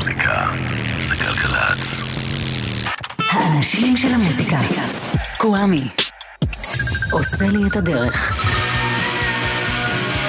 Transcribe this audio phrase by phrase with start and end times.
[0.00, 0.46] המוזיקה
[1.00, 2.02] זה גלגלצ.
[3.30, 4.58] האנשים של המוזיקה.
[5.36, 5.88] קוואמי.
[7.10, 8.32] עושה לי את הדרך.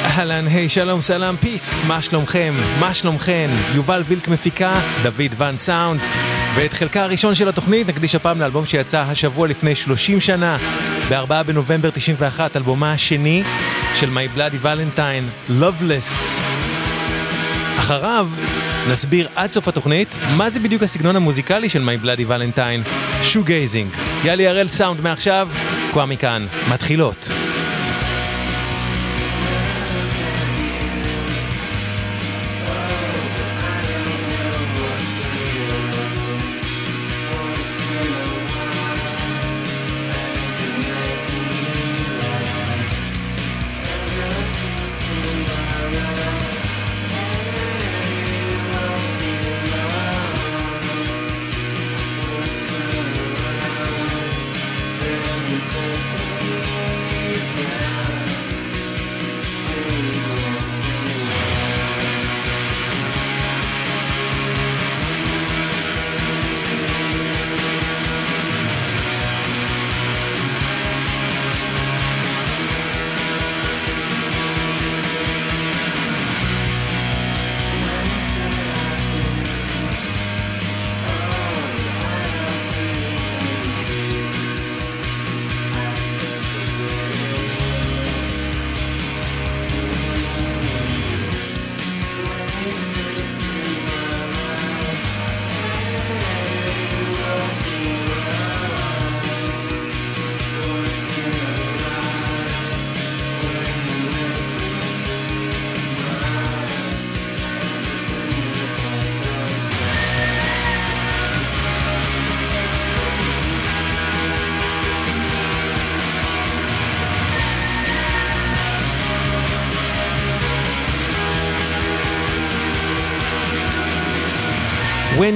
[0.05, 2.54] אהלן, היי, שלום, סלאם, פיס, מה שלומכם?
[2.79, 3.49] מה שלומכן?
[3.76, 5.99] יובל וילק מפיקה, דוד ואן סאונד.
[6.56, 10.58] ואת חלקה הראשון של התוכנית נקדיש הפעם לאלבום שיצא השבוע לפני 30 שנה,
[11.10, 13.44] ב-4 בנובמבר 91, אלבומה השני
[13.96, 16.30] של My Bloody Valentine, Loveless.
[17.82, 18.27] אחריו
[18.90, 22.89] נסביר עד סוף התוכנית מה זה בדיוק הסגנון המוזיקלי של My Bloody Valentine,
[23.23, 23.89] shoegazing.
[24.23, 25.49] יאלי הראל סאונד מעכשיו,
[25.91, 27.30] כבר מכאן, מתחילות.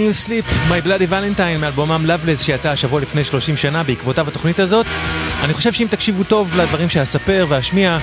[0.05, 4.85] You Sleep, My Bloody Valentine מאלבומם Loveless שיצא השבוע לפני 30 שנה בעקבותיו התוכנית הזאת.
[5.43, 7.97] אני חושב שאם תקשיבו טוב לדברים שאספר ואשמיע,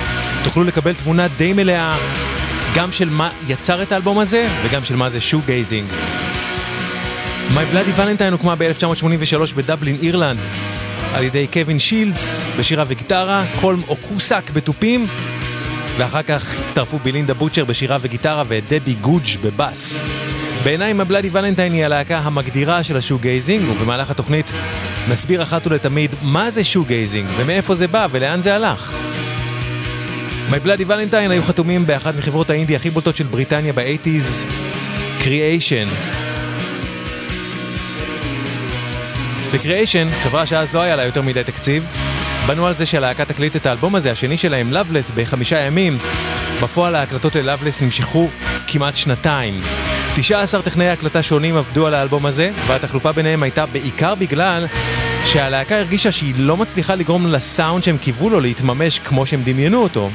[0.44, 1.96] תוכלו לקבל תמונה די מלאה
[2.74, 5.88] גם של מה יצר את האלבום הזה וגם של מה זה shoegazing.
[7.54, 10.38] My Bloody Valentine הוקמה ב-1983 בדבלין, אירלנד,
[11.14, 15.06] על ידי קווין שילדס בשירה וגיטרה, קולם אוקוסק בתופים,
[15.98, 20.02] ואחר כך הצטרפו בלינדה בוטשר בשירה וגיטרה ודבי גודג' בבאס.
[20.65, 24.53] בעיניי My Bloody Valentine היא הלהקה המגדירה של ה shoegazing, ובמהלך התוכנית
[25.09, 28.97] נסביר אחת ולתמיד מה זה shoegazing, ומאיפה זה בא ולאן זה הלך.
[30.50, 34.45] Bloody Valentine היו חתומים באחת מחברות האינדי הכי בולטות של בריטניה ב-80's,
[35.21, 35.89] Creation.
[39.53, 41.84] ב-Creation, חברה שאז לא היה לה יותר מדי תקציב,
[42.47, 45.99] בנו על זה שהלהקה תקליט את האלבום הזה, השני שלהם, Loveless, בחמישה ימים.
[46.62, 48.31] בפועל ההקלטות ל-Loveless נמשכו
[48.67, 49.61] כמעט שנתיים.
[50.17, 54.67] 19 טכנאי הקלטה שונים עבדו על האלבום הזה, והתחלופה ביניהם הייתה בעיקר בגלל
[55.25, 60.11] שהלהקה הרגישה שהיא לא מצליחה לגרום לסאונד שהם קיוו לו להתממש כמו שהם דמיינו אותו.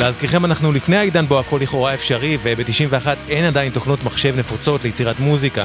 [0.00, 5.20] להזכירכם אנחנו לפני העידן בו הכל לכאורה אפשרי, וב-91 אין עדיין תוכנות מחשב נפוצות ליצירת
[5.20, 5.64] מוזיקה.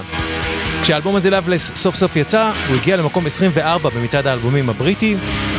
[0.81, 5.15] כשהאלבום הזה לאבלס סוף סוף יצא, הוא הגיע למקום 24 במצעד האלבומים הבריטי,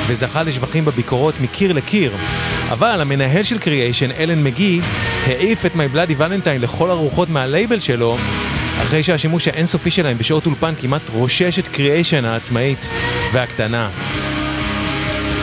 [0.06, 2.12] וזכה לשבחים בביקורות מקיר לקיר.
[2.70, 4.80] אבל המנהל של קריאיישן, אלן מגי,
[5.26, 8.16] העיף את My Bloody Valentine לכל הרוחות מהלייבל שלו,
[8.82, 12.90] אחרי שהשימוש האינסופי שלהם בשעות אולפן כמעט רושש את קריאיישן העצמאית
[13.32, 13.90] והקטנה.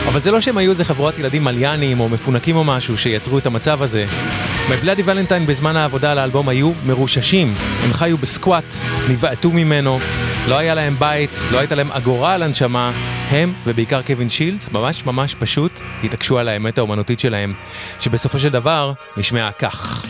[0.08, 3.46] אבל זה לא שהם היו איזה חבורת ילדים מליינים או מפונקים או משהו שיצרו את
[3.46, 4.06] המצב הזה.
[4.68, 7.54] Bloody Valentine בזמן העבודה על האלבום היו מרוששים.
[7.84, 8.74] הם חיו בסקואט,
[9.08, 9.98] נבעטו ממנו,
[10.48, 12.92] לא היה להם בית, לא הייתה להם אגורה על הנשמה.
[13.30, 17.54] הם, ובעיקר קווין שילדס, ממש ממש פשוט התעקשו על האמת האומנותית שלהם,
[18.00, 20.04] שבסופו של דבר נשמעה כך.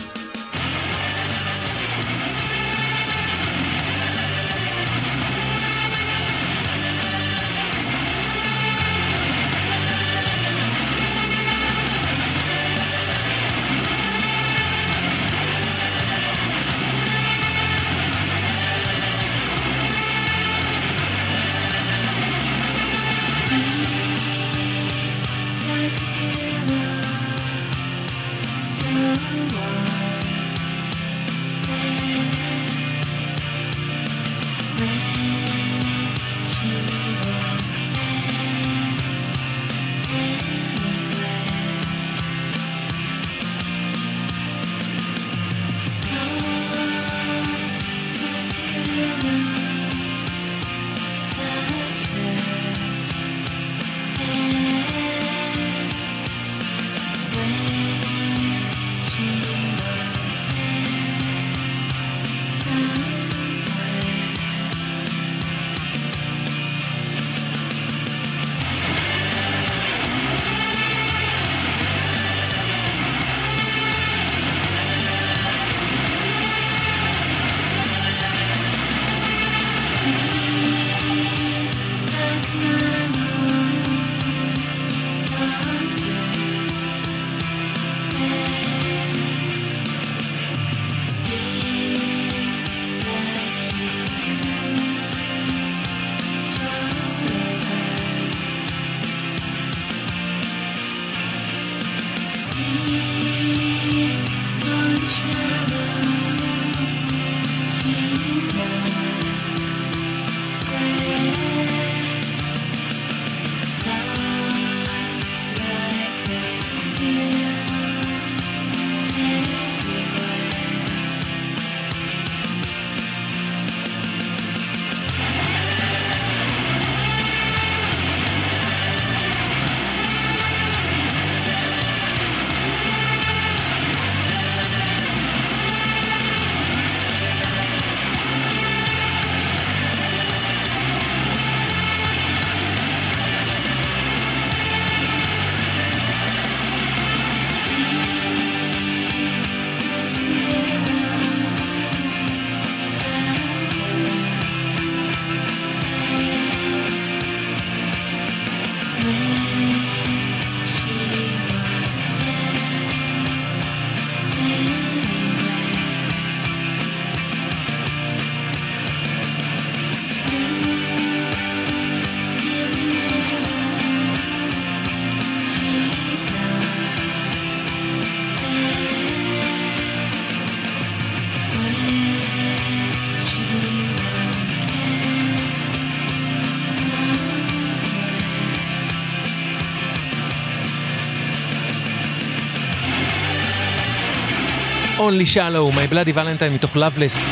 [195.09, 197.31] Only Shallow, My Bloody Valentine מתוך Loveless,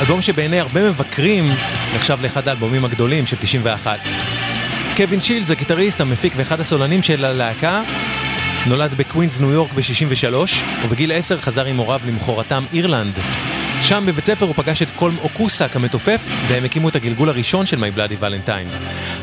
[0.00, 1.52] אלבום שבעיני הרבה מבקרים
[1.94, 3.98] נחשב לאחד האלבומים הגדולים של 91.
[4.96, 7.82] קווין שילדס, הגיטריסט, המפיק ואחד הסולנים של הלהקה,
[8.66, 10.34] נולד בקווינס ניו יורק ב-63,
[10.84, 13.18] ובגיל 10 חזר עם הוריו למחורתם אירלנד.
[13.88, 17.84] שם בבית ספר הוא פגש את קולם אוקוסק המתופף, והם הקימו את הגלגול הראשון של
[17.84, 18.74] My Bloody Valentine.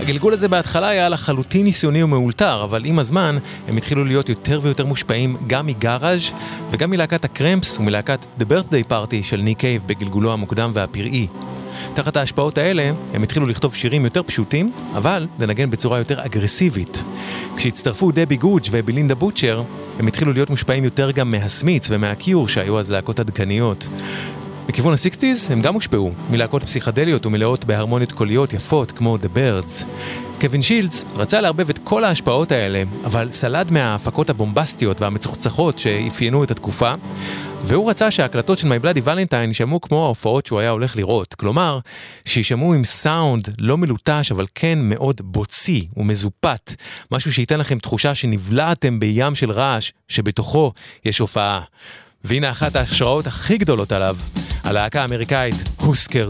[0.02, 3.38] הגלגול הזה בהתחלה היה לחלוטין ניסיוני ומאולתר, אבל עם הזמן
[3.68, 6.31] הם התחילו להיות יותר ויותר מושפעים גם מגאראז'
[6.72, 11.28] וגם מלהקת הקרמפס ומלהקת The Birthday Party של ניק קייב בגלגולו המוקדם והפראי.
[11.94, 17.04] תחת ההשפעות האלה, הם התחילו לכתוב שירים יותר פשוטים, אבל לנגן בצורה יותר אגרסיבית.
[17.58, 19.63] כשהצטרפו דבי גודג' ובלינדה בוטשר,
[20.00, 23.88] הם התחילו להיות מושפעים יותר גם מהסמית'ס ומהקיור שהיו אז להקות עדכניות.
[24.68, 29.86] בכיוון ה-60's הם גם הושפעו מלהקות פסיכדליות ומלאות בהרמוניות קוליות יפות כמו The Byrds.
[30.42, 36.52] קווין שילדס רצה לערבב את כל ההשפעות האלה, אבל סלד מההפקות הבומבסטיות והמצוחצחות שאפיינו את
[36.52, 36.94] התקופה,
[37.63, 41.80] והוא רצה שההקלטות של My Bloody Valentine יישמעו כמו ההופעות שהוא היה הולך לראות, כלומר,
[42.25, 46.75] שישמעו עם סאונד לא מלוטש, אבל כן מאוד בוצי ומזופת,
[47.12, 50.72] משהו שייתן לכם תחושה שנבלעתם בים של רעש, שבתוכו
[51.06, 51.62] יש הופעה.
[52.24, 54.16] והנה אחת ההשראות הכי גדולות עליו,
[54.63, 56.30] הלהקה האמריקאית הוסקר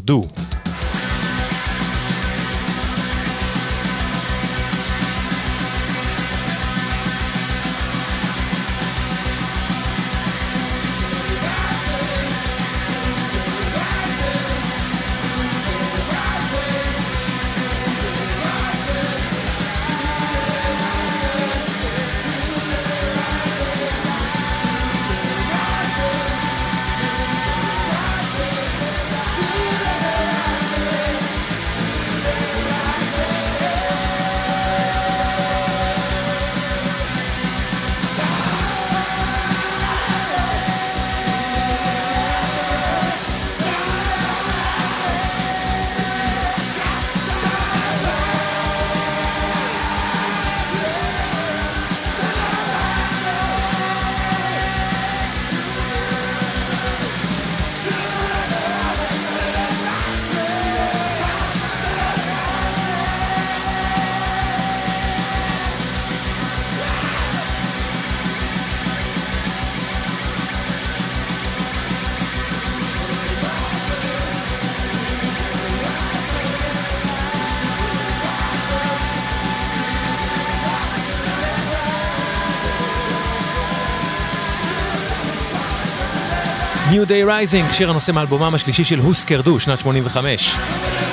[87.12, 90.56] Day Rising, שיר הנושא מאלבומם השלישי של הוסקר דו, שנת 85.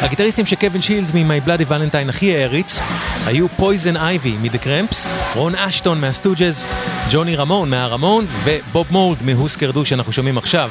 [0.01, 2.81] הגיטריסטים שקווין שילדס מ-My Bloody Valentine הכי העריץ
[3.27, 6.67] היו פויזן אייבי מ-The Cramps, רון אשטון מהסטוג'ז,
[7.11, 10.71] ג'וני רמון מהרמונס ובוב מולד מהוסקר דו שאנחנו שומעים עכשיו.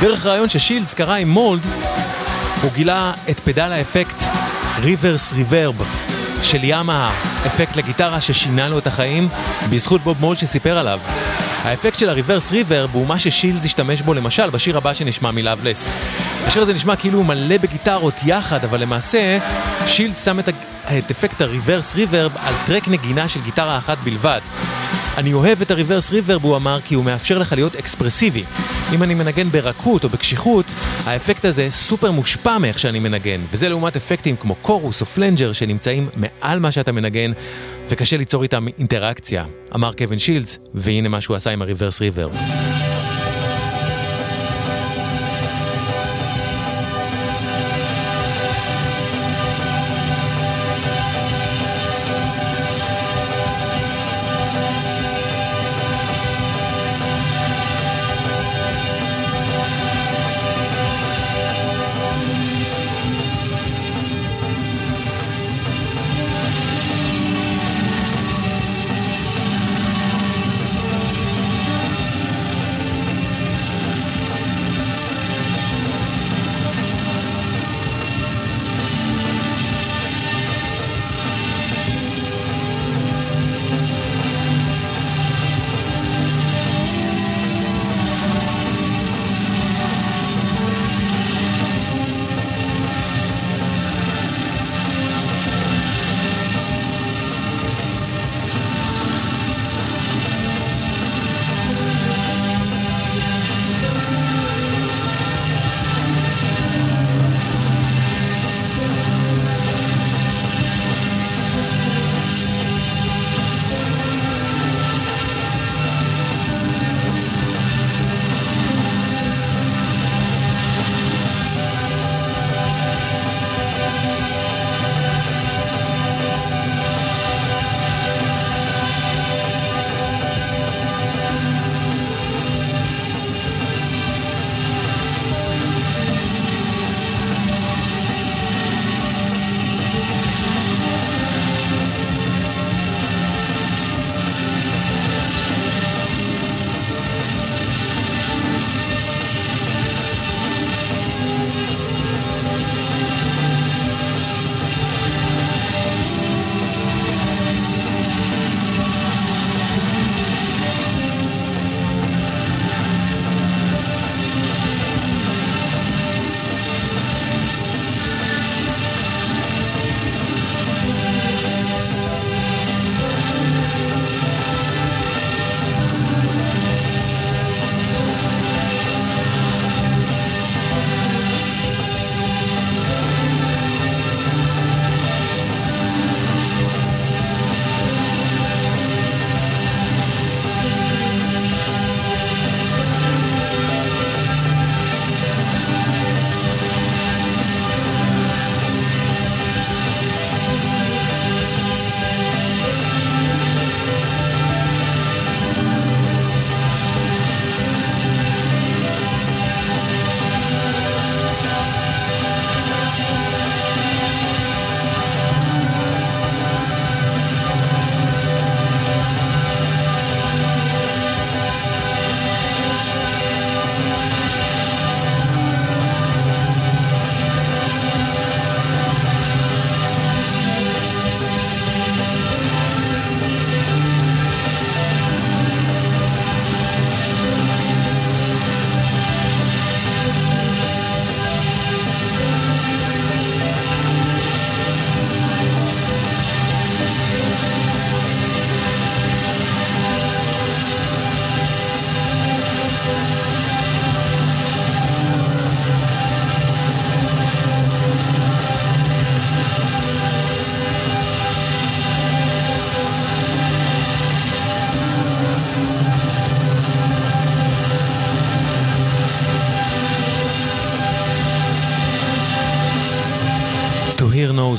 [0.00, 1.62] דרך ריאיון ששילדס קרא עם מולד,
[2.62, 4.22] הוא גילה את פדל האפקט
[4.80, 5.82] reverse reverb
[6.42, 7.12] של ימאהה,
[7.46, 9.28] אפקט לגיטרה ששינה לו את החיים,
[9.70, 11.00] בזכות בוב מולד שסיפר עליו.
[11.62, 15.36] האפקט של ה reverse reverb הוא מה ששילדס השתמש בו למשל בשיר הבא שנשמע מ
[15.36, 15.92] Loveless.
[16.46, 19.38] השיר הזה נשמע כאילו הוא מלא בגיטרות יחד, אבל למעשה
[19.86, 20.48] שילדס שם את,
[20.98, 24.40] את אפקט ה reverse reverb על track נגינה של גיטרה אחת בלבד.
[25.18, 28.44] אני אוהב את ה reverse reverb, הוא אמר, כי הוא מאפשר לך להיות אקספרסיבי.
[28.94, 30.66] אם אני מנגן ברכות או בקשיחות,
[31.04, 36.08] האפקט הזה סופר מושפע מאיך שאני מנגן, וזה לעומת אפקטים כמו chorus או flanger שנמצאים
[36.16, 37.32] מעל מה שאתה מנגן,
[37.90, 39.44] וקשה ליצור איתם אינטראקציה,
[39.74, 42.32] אמר קווין שילדס, והנה מה שהוא עשה עם הריברס ריברב.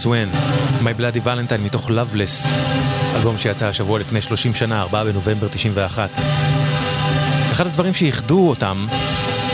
[0.01, 0.29] Knows When,
[0.83, 2.47] My Bloody Valentine מתוך Loveless,
[3.15, 6.09] אלבום שיצא השבוע לפני 30 שנה, 4 בנובמבר 91.
[7.51, 8.87] אחד הדברים שאיחדו אותם,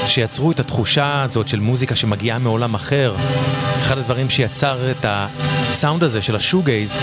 [0.08, 3.16] שיצרו את התחושה הזאת של מוזיקה שמגיעה מעולם אחר,
[3.82, 6.98] אחד הדברים שיצר את הסאונד הזה של השוגייז,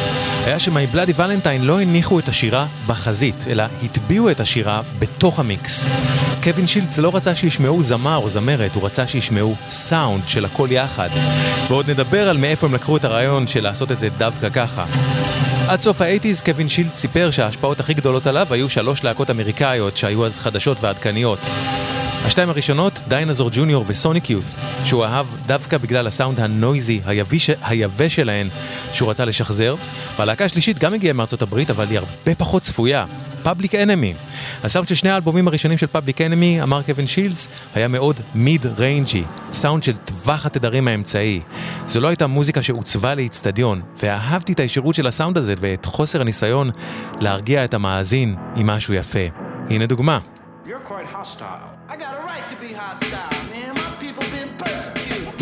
[0.46, 5.88] היה שמי בלאדי ולנטיין לא הניחו את השירה בחזית, אלא הטביעו את השירה בתוך המיקס.
[6.42, 11.08] קווין שילדס לא רצה שישמעו זמר או זמרת, הוא רצה שישמעו סאונד של הכל יחד.
[11.68, 14.84] ועוד נדבר על מאיפה הם לקחו את הרעיון של לעשות את זה דווקא ככה.
[15.68, 19.96] עד סוף ה eighties קווין שילדס סיפר שההשפעות הכי גדולות עליו היו שלוש להקות אמריקאיות
[19.96, 21.38] שהיו אז חדשות ועדכניות.
[22.24, 28.14] השתיים הראשונות, דיינוסור ג'וניור וסוניק יות', שהוא אהב דווקא בגלל הסאונד ה noisy היבש, היבש
[28.14, 28.48] שלהן
[28.92, 29.74] שהוא רצה לשחזר,
[30.18, 33.04] והלהקה השלישית גם הגיעה מארצות הברית, אבל היא הרבה פחות צפויה.
[33.42, 34.14] פאבליק אנמי.
[34.62, 39.82] הסאונד של שני האלבומים הראשונים של פאבליק אנמי, אמר קווין שילדס, היה מאוד mid-rangey, סאונד
[39.82, 41.40] של טווח התדרים האמצעי.
[41.86, 46.70] זו לא הייתה מוזיקה שעוצבה לאיצטדיון, ואהבתי את הישירות של הסאונד הזה ואת חוסר הניסיון
[47.20, 49.26] להרגיע את המאזין עם משהו יפה.
[49.70, 50.18] הנה דוגמה.
[50.66, 51.73] You're quite hostile.
[52.94, 53.74] Hostile, man.
[53.74, 55.34] My people been persecuted.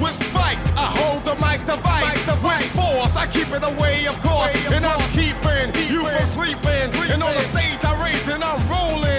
[0.00, 2.02] With vice, I hold the mic device.
[2.42, 4.54] With force, I keep it away, of course.
[4.72, 6.88] And I'm keeping you from sleeping.
[7.12, 9.11] And on the stage, I rage and I'm rolling.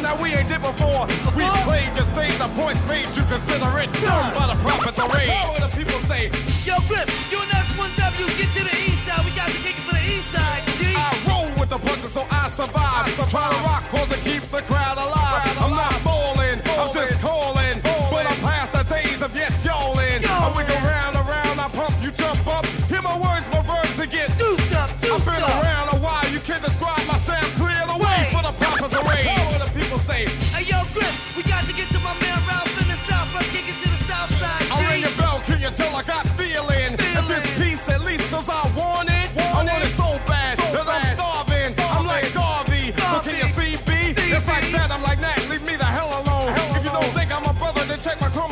[0.00, 1.06] Bluffing, there's nothing that we ain't did before.
[1.36, 5.12] We played your stage, the points made, you consider it done by the prophets of
[5.12, 5.30] rage.
[5.30, 6.30] What the people say?
[6.64, 9.24] Yo, Grip, you and S1W, get to the east side.
[9.24, 10.92] We got to kick it for the east side, G.
[10.96, 13.06] I roll with the punches, so I survive.
[13.06, 13.30] I survive.
[13.30, 15.59] Try to rock, cause it keeps the crowd alive.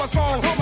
[0.09, 0.58] song.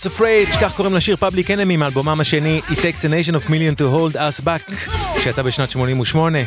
[0.00, 3.48] Prophets of Rage, כך קוראים לשיר Public Enemy מאלבומם השני It Takes a Nation of
[3.48, 4.72] Millions to Hold Us Back,
[5.22, 6.38] שיצא בשנת 88.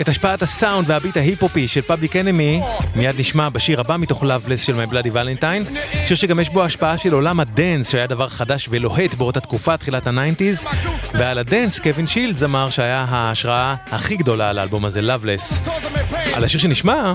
[0.00, 2.60] את השפעת הסאונד והביט ההיפ-הופי של פאבליק אנמי
[2.96, 6.98] מיד נשמע בשיר הבא מתוך Loveless של My Bloody Valentine, שיר שגם יש בו השפעה
[6.98, 10.64] של עולם ה dance שהיה דבר חדש ולוהט באותה תקופה, תחילת ה nineties,
[11.12, 15.68] ועל ה dance קווין שילדס אמר שהיה ההשראה הכי גדולה על האלבום הזה, Loveless.
[16.36, 17.12] על השיר שנשמע,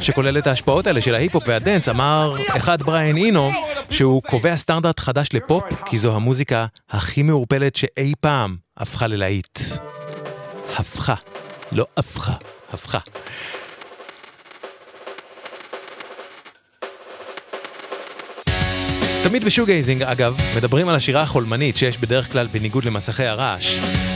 [0.00, 3.50] שכולל את ההשפעות האלה של ההיפ-הופ וה dance, אמר אחד בריאן אינו
[3.90, 9.58] שהוא קובע סטנדרט חדש לפופ, כי זו המוזיקה הכי מעורפלת שאי פעם הפכה ללהיט.
[10.76, 11.14] הפכה.
[11.72, 12.32] לא הפכה,
[12.72, 12.98] הפכה.
[19.22, 23.74] תמיד ב shoegazing, אגב, מדברים על השירה החולמנית שיש בדרך כלל בניגוד למסכי הרעש.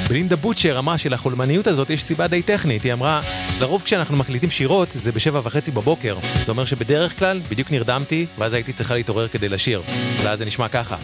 [0.09, 2.83] בלינדה בוטשר אמרה שלחולמניות הזאת יש סיבה די טכנית.
[2.83, 3.21] היא אמרה,
[3.61, 6.17] לרוב כשאנחנו מקליטים שירות זה בשבע וחצי בבוקר.
[6.43, 9.83] זה אומר שבדרך כלל בדיוק נרדמתי, ואז הייתי צריכה להתעורר כדי לשיר.
[10.23, 10.97] ואז זה נשמע ככה.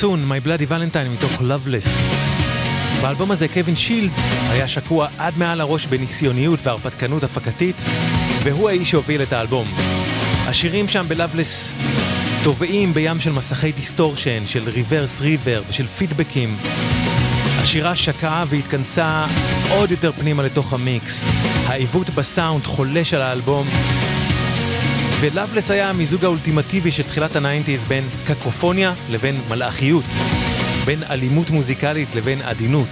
[0.00, 1.88] Soon, My Bloody Valentine מתוך Loveless.
[3.02, 4.18] באלבום הזה קווין שילדס
[4.50, 7.82] היה שקוע עד מעל הראש בניסיוניות והרפתקנות הפקתית,
[8.42, 9.68] והוא האיש שהוביל את האלבום.
[10.46, 11.72] השירים שם ב Loveless
[12.44, 16.56] טובעים בים של מסכי דיסטורשן, של reverse reverb ושל פידבקים.
[17.58, 19.26] השירה שקעה והתכנסה
[19.70, 21.26] עוד יותר פנימה לתוך המיקס.
[21.66, 23.68] העיוות בסאונד חולש על האלבום,
[25.20, 30.04] ו Loveless היה המיזוג האולטימטיבי של תחילת הניינטיז בין קקופוניה לבין מלאכיות,
[30.84, 32.88] בין אלימות מוזיקלית לבין עדינות.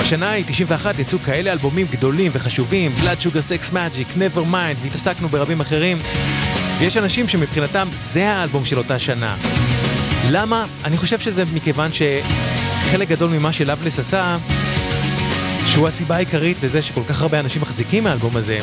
[0.00, 5.28] בשנה ההיא, 91, יצאו כאלה אלבומים גדולים וחשובים, Blood Sugar Sex Magic, Never Mind, והתעסקנו
[5.28, 5.98] ברבים אחרים,
[6.78, 9.36] ויש אנשים שמבחינתם זה האלבום של אותה שנה.
[10.30, 10.66] למה?
[10.84, 14.36] אני חושב שזה מכיוון שחלק גדול ממה ש Loveless עשה,
[15.72, 18.58] שהוא הסיבה העיקרית לזה שכל כך הרבה אנשים מחזיקים מהאלבום הזה,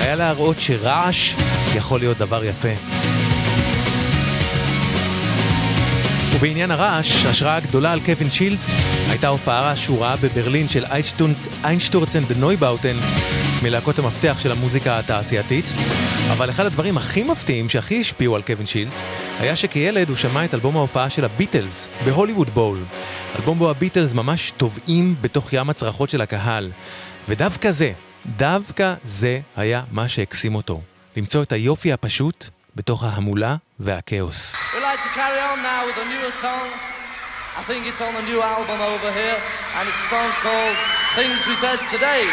[0.00, 1.34] היה להראות שרעש
[1.76, 2.68] יכול להיות דבר יפה.
[6.36, 8.70] ובעניין הרעש, השראה גדולה על קווין שילדס
[9.08, 10.84] הייתה הופעה שהוא ראה בברלין של
[11.64, 12.96] איינשטורצן דנויבאוטן
[13.66, 15.64] מלהקות המפתח של המוזיקה התעשייתית.
[16.32, 19.00] אבל אחד הדברים הכי מפתיעים שהכי השפיעו על קווין שילדס
[19.38, 22.84] היה שכילד הוא שמע את אלבום ההופעה של הביטלס בהוליווד בול.
[23.36, 26.72] אלבום בו הביטלס ממש טובעים בתוך ים הצרחות של הקהל.
[27.28, 27.92] ודווקא זה,
[28.26, 30.80] דווקא זה היה מה שהקסים אותו.
[31.16, 34.56] למצוא את היופי הפשוט בתוך ההמולה והכאוס.
[37.58, 39.38] I think it's on the new album over here,
[39.76, 40.76] and it's a song called
[41.16, 42.24] Things We Said Today.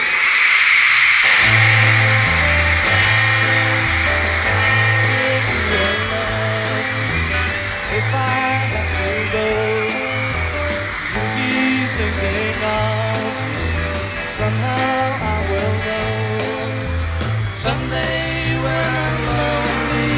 [14.33, 17.51] Somehow I will know.
[17.51, 20.17] Someday when I'm lonely,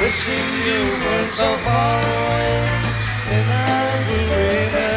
[0.00, 2.54] wishing you were so far away,
[3.26, 4.94] then I will remember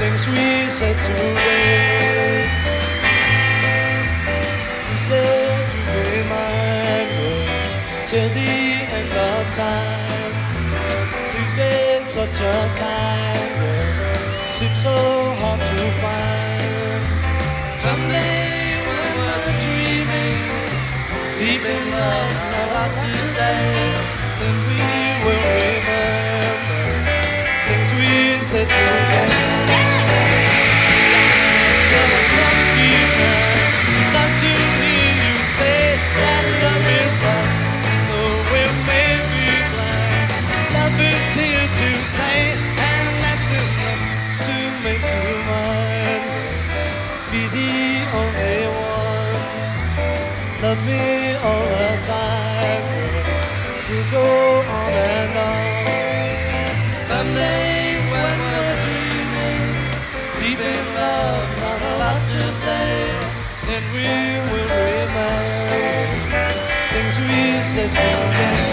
[0.00, 2.50] things we said today.
[4.90, 7.34] You said you remind me
[8.10, 8.54] till the
[8.98, 10.32] end of time.
[11.36, 15.21] These days, such a kind word seems so
[21.64, 23.94] in love, not a lot to say,
[24.38, 24.82] then we
[25.24, 26.82] will remember
[27.66, 29.11] things we said today.
[67.62, 68.71] Said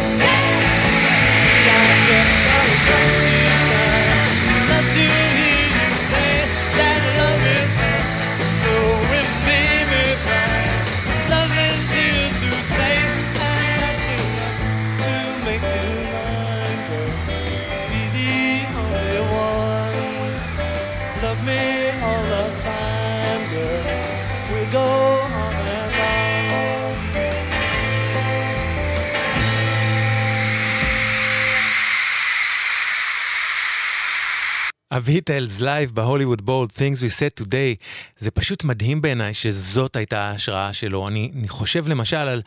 [34.99, 37.83] הביטלס live בהוליווד בול, Things We Said Today,
[38.17, 41.07] זה פשוט מדהים בעיניי שזאת הייתה ההשראה שלו.
[41.07, 42.41] אני, אני חושב למשל על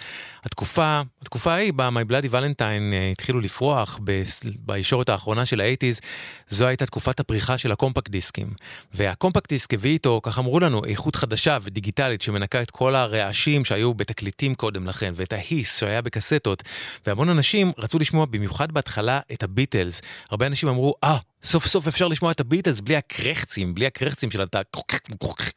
[0.45, 4.23] התקופה, התקופה ההיא בה My Bloody Valentine אה, התחילו לפרוח ב,
[4.59, 6.01] בישורת האחרונה של האייטיז,
[6.49, 8.51] זו הייתה תקופת הפריחה של הקומפקט דיסקים.
[8.95, 13.95] והקומפקט דיסק הביא איתו, כך אמרו לנו, איכות חדשה ודיגיטלית שמנקה את כל הרעשים שהיו
[13.95, 16.62] בתקליטים קודם לכן, ואת ה hiss שהיה בקסטות,
[17.07, 20.03] והמון אנשים רצו לשמוע במיוחד בהתחלה את הביטלס.
[20.31, 24.31] הרבה אנשים אמרו, אה, ah, סוף סוף אפשר לשמוע את הביטלס בלי הקרחצים, בלי הקרחצים
[24.31, 24.57] של, הת...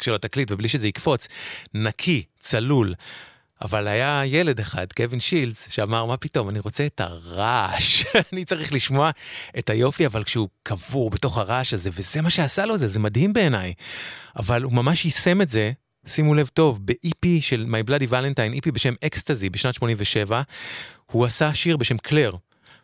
[0.01, 1.27] של התקליט ובלי שזה יקפוץ.
[1.73, 2.93] נקי, צלול.
[3.61, 8.03] אבל היה ילד אחד, קווין שילדס, שאמר, מה פתאום, אני רוצה את הרעש.
[8.33, 9.09] אני צריך לשמוע
[9.59, 13.33] את היופי, אבל כשהוא קבור בתוך הרעש הזה, וזה מה שעשה לו זה, זה מדהים
[13.33, 13.73] בעיניי.
[14.35, 15.71] אבל הוא ממש יישם את זה,
[16.05, 20.41] שימו לב טוב, ב-EP של My Bloody Valentine, EP בשם אקסטזי בשנת 87,
[21.11, 22.35] הוא עשה שיר בשם קלר.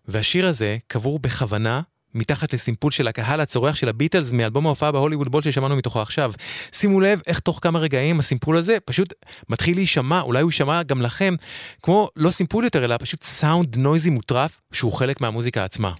[0.05, 1.81] והשיר הזה קבור בכוונה
[2.15, 6.31] מתחת לסימפול של הקהל הצורח של הביטלס מאלבום ההופעה בהוליווד בול ששמענו מתוכו עכשיו.
[6.71, 9.13] שימו לב איך תוך כמה רגעים הסימפול הזה פשוט
[9.49, 11.35] מתחיל להישמע, אולי הוא יישמע גם לכם,
[11.83, 15.91] כמו לא סימפול יותר אלא פשוט סאונד נויזי מוטרף שהוא חלק מהמוזיקה עצמה.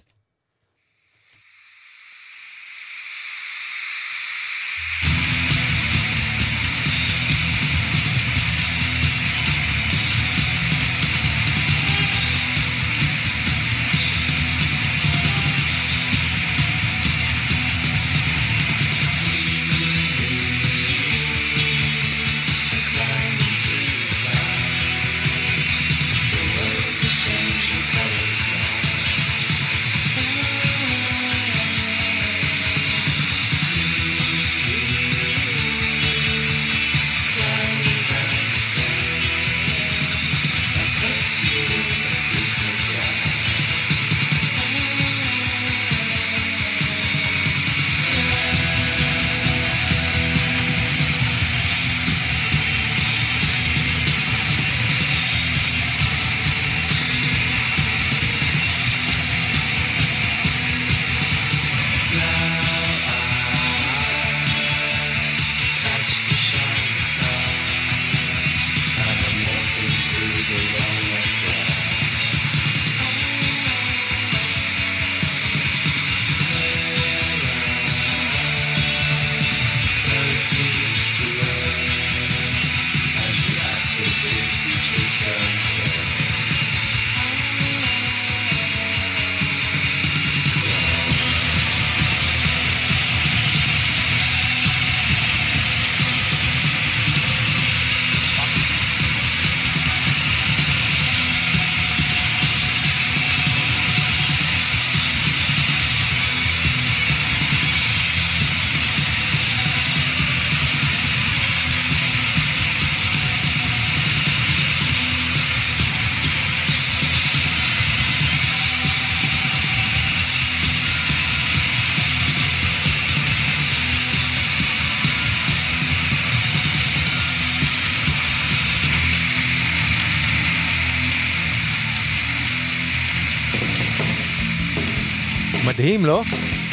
[135.82, 136.22] מדהים, לא?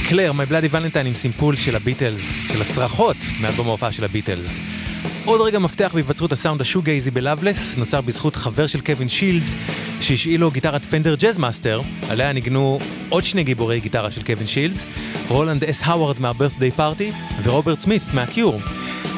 [0.10, 4.60] Clair, My Bloody Valentine עם סימפול של הביטלס, של הצרחות מאלבום ההופעה של הביטלס.
[5.26, 9.54] עוד רגע מפתח בהיווצרות הסאונד ה shoegaze־י ב Loveless, נוצר בזכות חבר של קווין שילדס,
[10.02, 14.86] שהשאיל לו גיטרת Fender Jazzmaster, עליה ניגנו עוד שני גיבורי גיטרה של קווין שילדס,
[15.28, 17.12] רולנד אס האווארד מה Birthday Party,
[17.44, 18.62] ורוברט סמית מה Cure.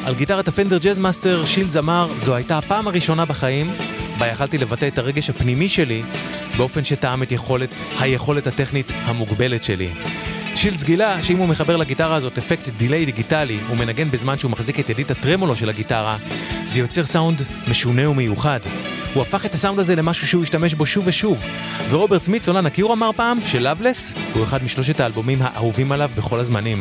[0.04, 3.70] על גיטרת ה Fender Jazzmaster, שילדס אמר, זו הייתה הפעם הראשונה בחיים,
[4.18, 6.02] בה יכלתי לבטא את הרגש הפנימי שלי,
[6.56, 7.68] באופן שתאם את יכולת,
[8.00, 9.90] היכולת הטכנית המוגבלת שלי.
[10.54, 14.90] שילדס גילה שאם הוא מחבר לגיטרה הזאת אפקט delay דיגיטלי ומנגן בזמן שהוא מחזיק את
[14.90, 16.16] ידית הטרמולו של הגיטרה,
[16.68, 18.60] זה יוצר סאונד משונה ומיוחד.
[19.14, 21.44] הוא הפך את הסאונד הזה למשהו שהוא השתמש בו שוב ושוב.
[21.90, 26.10] ורוברט סמית, סולן ה Cure אמר פעם ש Loveless הוא אחד משלושת האלבומים האהובים עליו
[26.16, 26.78] בכל הזמנים.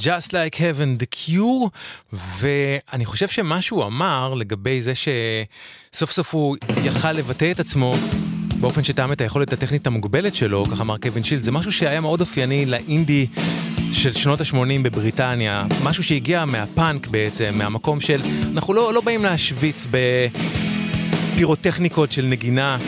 [0.00, 1.68] Just Like Heaven, The Cure,
[2.12, 7.94] ואני חושב שמה שהוא אמר לגבי זה שסוף סוף הוא יכל לבטא את עצמו
[8.60, 12.20] באופן שטעם את היכולת הטכנית המוגבלת שלו, כך אמר קווין שילד, זה משהו שהיה מאוד
[12.20, 13.26] אופייני לאינדי
[13.92, 18.20] של שנות ה-80 בבריטניה, משהו שהגיע מהפאנק בעצם, מהמקום של,
[18.52, 19.86] אנחנו לא, לא באים להשוויץ
[21.34, 22.78] בפירוטכניקות של נגינה.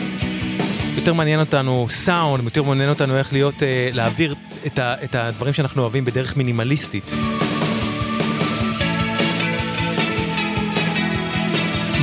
[0.95, 4.35] יותר מעניין אותנו סאונד, יותר מעניין אותנו איך להיות, uh, להעביר
[4.65, 7.11] את, ה, את הדברים שאנחנו אוהבים בדרך מינימליסטית.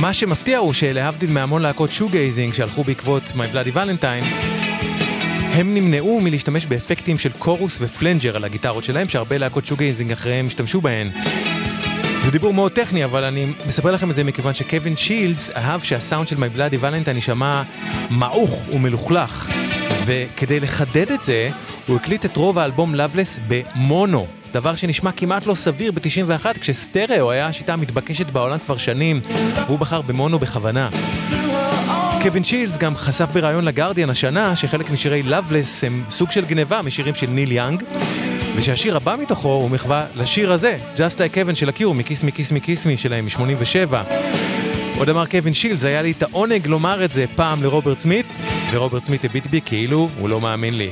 [0.01, 4.25] מה שמפתיע הוא שלהבדיל מהמון להקות shoegazing שהלכו בעקבות My Bloody Valentine,
[5.53, 10.47] הם נמנעו מלהשתמש באפקטים של chorus ו flanger על הגיטרות שלהם, שהרבה להקות shoegazing אחריהם
[10.47, 11.09] השתמשו בהן.
[12.21, 16.27] זה דיבור מאוד טכני, אבל אני מספר לכם את זה מכיוון שקווין שילדס אהב שהסאונד
[16.27, 17.63] של My Bloody Valentine יישמע
[18.09, 19.49] מעוך ומלוכלך.
[20.05, 21.49] וכדי לחדד את זה,
[21.87, 27.47] הוא הקליט את רוב האלבום Loveless במונו, דבר שנשמע כמעט לא סביר ב-91 כשסטריאו היה
[27.47, 29.21] השיטה המתבקשת בעולם כבר שנים,
[29.67, 30.89] והוא בחר במונו בכוונה.
[32.21, 37.15] קווין שילס גם חשף בריאיון לגרדיאן השנה שחלק משירי Loveless הם סוג של גניבה משירים
[37.15, 37.83] של ניל יאנג,
[38.55, 42.85] ושהשיר הבא מתוכו הוא מחווה לשיר הזה, Just Like Heaven של הקיור, מקיס מקיס מקיס
[42.85, 43.95] מי שלהם מ-87.
[44.97, 48.25] עוד אמר קווין שילס, היה לי את העונג לומר את זה פעם לרוברט סמית,
[48.71, 50.91] ורוברט סמית הביט בי כאילו הוא לא מאמין לי.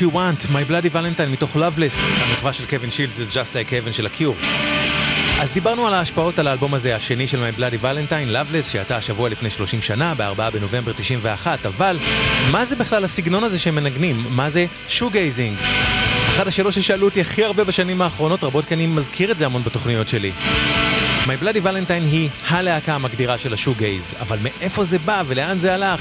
[0.00, 3.92] You Want, My Bloody Valentine מתוך Loveless, המחווה של קווין שילד זה Just Like Heaven
[3.92, 4.36] של הקיור.
[5.40, 9.28] אז דיברנו על ההשפעות על האלבום הזה, השני של My Bloody Valentine, Loveless, שיצא השבוע
[9.28, 11.98] לפני 30 שנה, ב-4 בנובמבר 91, אבל
[12.50, 14.24] מה זה בכלל הסגנון הזה שהם מנגנים?
[14.30, 15.58] מה זה שוגייזינג?
[16.28, 19.62] אחת השאלות ששאלו אותי הכי הרבה בשנים האחרונות, רבות כי אני מזכיר את זה המון
[19.62, 20.32] בתוכניות שלי.
[21.24, 26.00] My Bloody Valentine היא הלהקה המגדירה של השוגייז, אבל מאיפה זה בא ולאן זה הלך?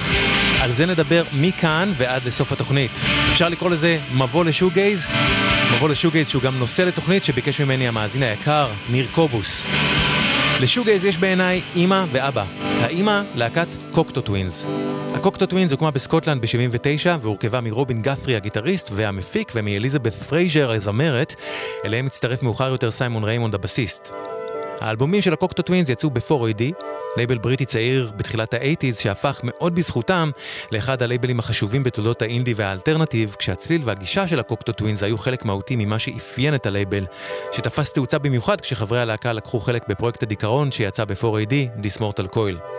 [0.62, 2.92] על זה נדבר מכאן ועד לסוף התוכנית.
[3.32, 5.08] אפשר לקרוא לזה מבוא ל shoegaze?
[5.76, 9.66] מבוא ל shoegaze שהוא גם נושא לתוכנית שביקש ממני המאזין היקר, ניר קובוס.
[10.62, 12.44] ל shoegaze יש בעיניי אימא ואבא.
[12.60, 14.66] האימא, להקת Cocteau Twins.
[15.14, 21.36] ה Cocteau Twins הוקמה בסקוטלנד ב-79 והורכבה מרובין גת'רי הגיטריסט והמפיק ומאליזבת פרייזר הזמרת,
[21.86, 24.12] אליהם הצטרף מאוחר יותר סיימון ריימונד הבסיסט.
[24.82, 26.64] האלבומים של ה Cocteau Twins יצאו ב-4AD,
[27.18, 30.32] לייבל בריטי צעיר בתחילת האייטיז שהפך מאוד בזכותם
[30.72, 35.76] לאחד הלייבלים החשובים בתולדות האינדי והאלטרנטיב, כשהצליל והגישה של ה Cocteau Twins היו חלק מהותי
[35.76, 37.06] ממה שאפיין את הלייבל,
[37.52, 42.78] שתפס תאוצה במיוחד כשחברי הלהקה לקחו חלק בפרויקט הדיכאון שיצא ב-4AD, This Mortal Coil.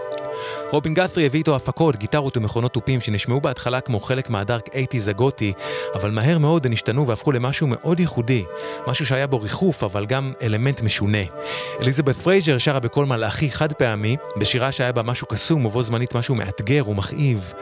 [0.71, 5.09] רובין גת'רי הביא איתו הפקות, גיטרות ומכונות תופים שנשמעו בהתחלה כמו חלק מה dark eighties
[5.09, 5.53] הגותי,
[5.95, 8.45] אבל מהר מאוד הן השתנו והפכו למשהו מאוד ייחודי,
[8.87, 11.19] משהו שהיה בו ריחוף אבל גם אלמנט משונה.
[11.81, 16.35] אליזבת פרייזר שרה בקול מלאכי חד פעמי, בשירה שהיה בה משהו קסום ובו זמנית משהו
[16.35, 17.53] מאתגר ומכאיב.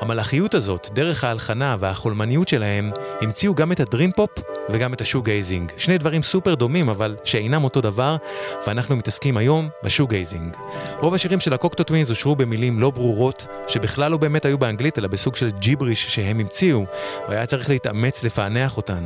[0.00, 4.30] המלאכיות הזאת, דרך ההלחנה והחולמניות שלהם, המציאו גם את ה dream pop
[4.68, 5.72] וגם את ה shoegazing.
[5.76, 8.16] שני דברים סופר דומים אבל שאינם אותו דבר,
[8.66, 10.56] ואנחנו מתעסקים היום ב shoegazing.
[11.00, 14.98] רוב השירים של ה Cocteau Twins הושרו במילים לא ברורות, שבכלל לא באמת היו באנגלית,
[14.98, 16.84] אלא בסוג של ג'יבריש שהם המציאו,
[17.28, 19.04] והיה צריך להתאמץ לפענח אותן.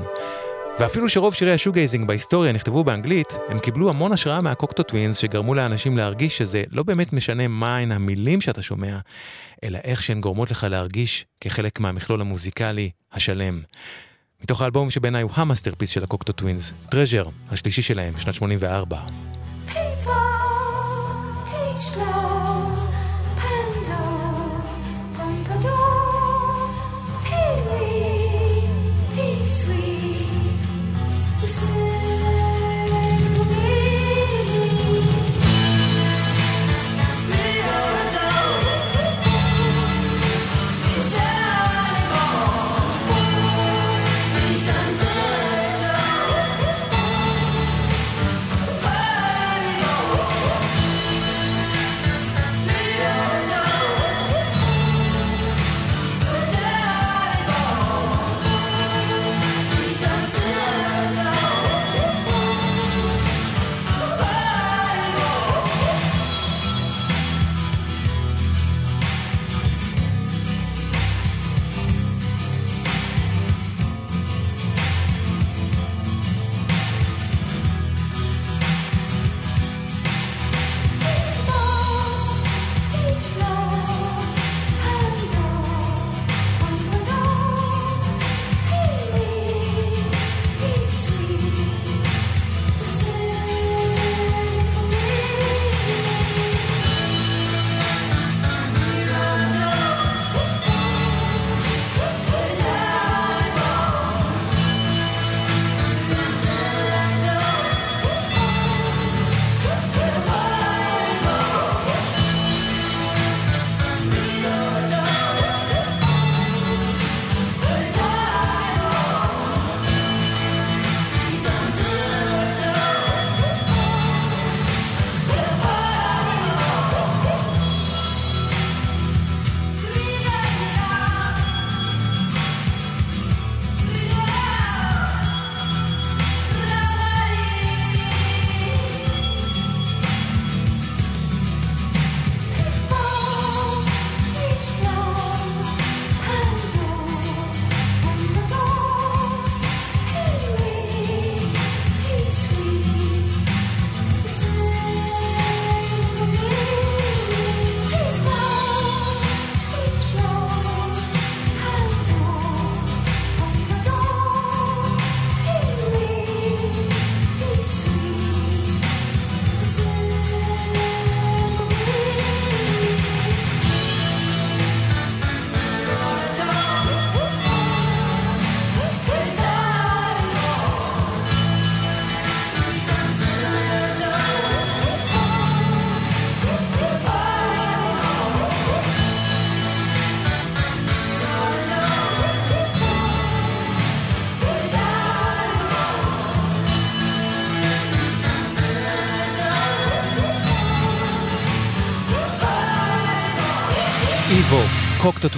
[0.79, 5.19] ואפילו שרוב שירי ה shoegazing בהיסטוריה נכתבו באנגלית, הם קיבלו המון השראה מה Cocteau Twins
[5.19, 8.99] שגרמו לאנשים להרגיש שזה לא באמת משנה מהן המילים שאתה שומע,
[9.65, 13.61] אלא איך שהן גורמות לך להרגיש כחלק מהמכלול המוזיקלי השלם.
[14.43, 18.99] מתוך האלבום שבעיניי הוא ה masterpiece של ה Cocteau Twins, Treasure, השלישי שלהם, שנת 84.
[19.69, 22.30] Hey,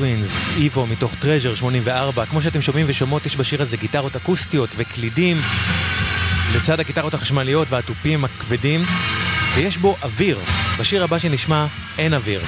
[0.02, 2.26] Twins, Ivo מתוך Treasure 84.
[2.26, 5.36] כמו שאתם שומעים ושומעות, יש בשיר הזה גיטרות אקוסטיות וקלידים,
[6.56, 8.80] לצד הגיטרות החשמליות והתופים הכבדים,
[9.54, 10.38] ויש בו אוויר.
[10.78, 11.66] בשיר הבא שנשמע,
[11.98, 12.40] אין אוויר.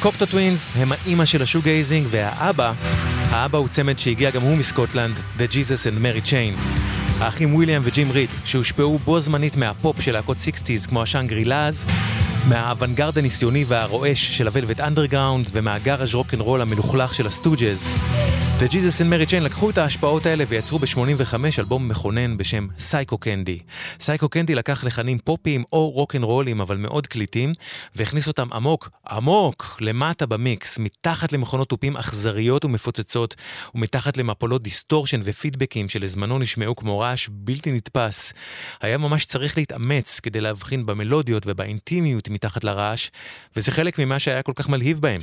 [0.00, 2.72] Cocteau Twins הם האימא של ה shoegazing, והאבא,
[3.30, 6.60] האבא הוא צמד שהגיע גם הוא מסקוטלנד, The Jesus and Mary Chain.
[7.20, 11.86] האחים וויליאם וג'ים ריד, שהושפעו בו זמנית מהפופ של להקות 60's כמו ה Shangri-Las,
[12.48, 17.96] מהאוונגרד הניסיוני והרועש של ה Velvet Underground ומהגאראז' רוקנרול המלוכלך של ה Stooges.
[18.62, 23.58] The Jesus and Mary Chain לקחו את ההשפעות האלה ויצרו ב-85 אלבום מכונן בשם Psychocandy.
[24.00, 27.52] Psychocandy לקח לחנים פופיים או רוקנרולים אבל מאוד קליטים
[27.96, 33.34] והכניס אותם עמוק, עמוק, למטה במיקס, מתחת למכונות תופים אכזריות ומפוצצות
[33.74, 38.32] ומתחת למפולות דיסטורשן ופידבקים שלזמנו נשמעו כמו רעש בלתי נתפס.
[38.80, 43.10] היה ממש צריך להתאמץ כדי להבחין במלודיות ובאינטימיות מתחת לרעש,
[43.56, 45.20] וזה חלק ממה שהיה כל כך מלהיב בהם.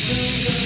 [0.00, 0.59] sun goes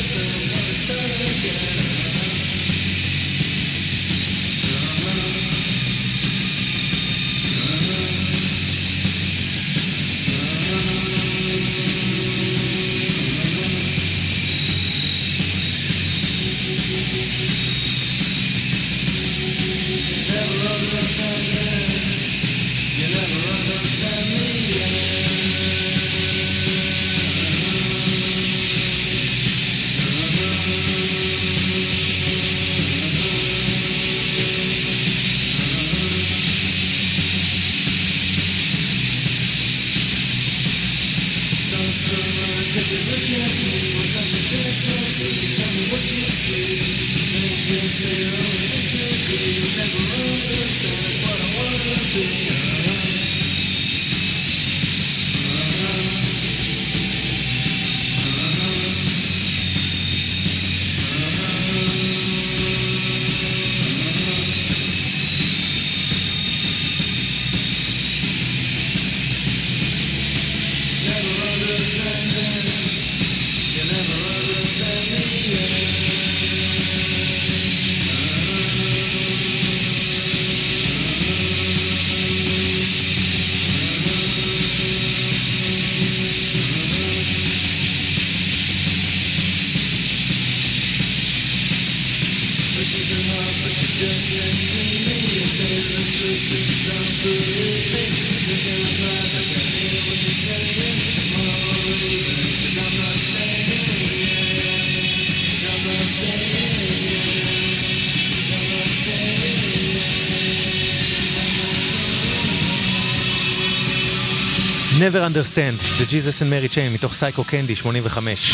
[115.54, 118.52] Understand, The Jesus and Mary Chain מתוך Psychocandy 85.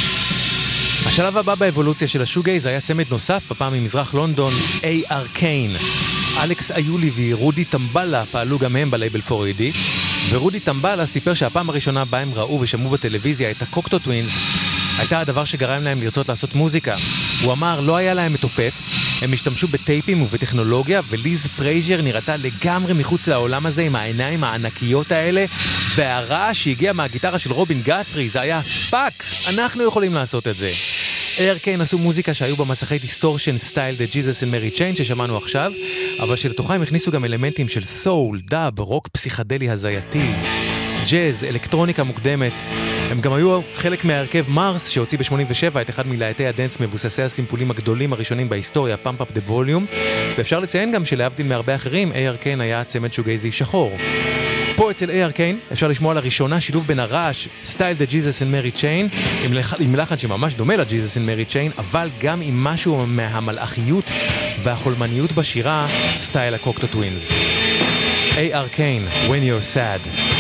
[1.07, 5.29] השלב הבא באבולוציה של השוגייז היה צמד נוסף, הפעם ממזרח לונדון, A.R.
[5.33, 5.77] קיין.
[6.43, 9.63] אלכס איולי ורודי טמבלה פעלו גם הם בלייבל 4AD,
[10.31, 14.31] ורודי טמבלה סיפר שהפעם הראשונה בה הם ראו ושמעו בטלוויזיה את הקוקטו טווינס,
[14.99, 16.97] הייתה הדבר שגרם להם לרצות לעשות מוזיקה.
[17.43, 18.73] הוא אמר, לא היה להם מתופף,
[19.21, 25.45] הם השתמשו בטייפים ובטכנולוגיה, וליז פרייזר נראתה לגמרי מחוץ לעולם הזה עם העיניים הענקיות האלה,
[25.95, 28.61] והרעש שהגיע מהגיטרה של רובין גת'רי, זה היה
[28.91, 30.73] fuck, אנחנו יכולים לעשות את זה.
[31.41, 31.61] A.R.
[31.61, 35.73] קיין עשו מוזיקה שהיו בה מסכי דיסטורשן סטייל The Jesus and Mary Chain ששמענו עכשיו,
[36.21, 40.33] אבל שלתוכה הם הכניסו גם אלמנטים של סול, דאב, רוק פסיכדלי הזייתי,
[41.11, 42.61] ג'אז, אלקטרוניקה מוקדמת.
[43.11, 48.13] הם גם היו חלק מההרכב מרס שהוציא ב-87 את אחד מלהיטי הדנס מבוססי הסימפולים הגדולים
[48.13, 49.87] הראשונים בהיסטוריה, Pump Up the Volume,
[50.39, 52.37] ואפשר לציין גם שלהבדיל מהרבה אחרים, A.R.
[52.37, 53.97] קיין היה צמד שוגייזי שחור.
[54.77, 55.33] פה אצל A.R.
[55.33, 59.09] קיין אפשר לשמוע לראשונה שילוב בין הרעש, סטייל The Jesus and Mary Chain,
[59.81, 64.13] עם לחן שממש דומה ל-Jesus and Mary Chain, אבל גם עם משהו מהמלאכיות
[64.63, 65.87] והחולמניות בשירה,
[66.17, 67.33] סטייל הקוקטו טווינס.
[68.31, 68.69] A.R.
[68.71, 70.40] קיין, When You're Sad.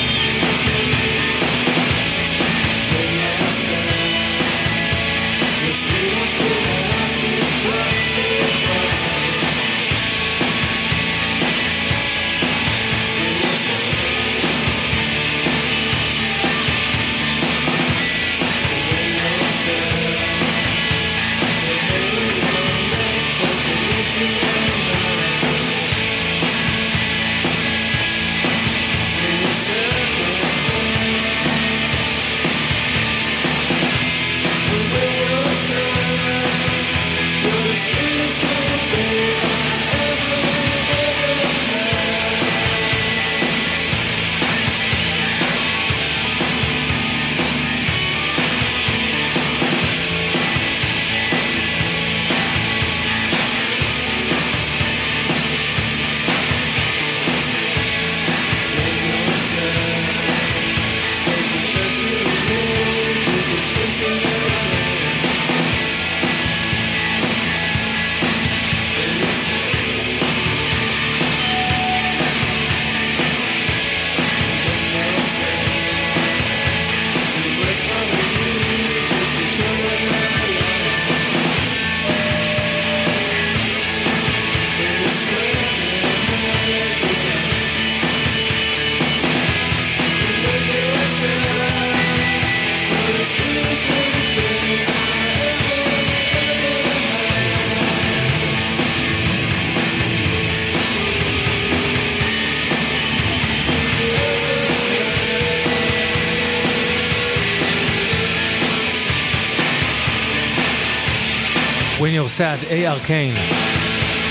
[112.40, 113.06] Sad, A.R.
[113.06, 113.34] קיין.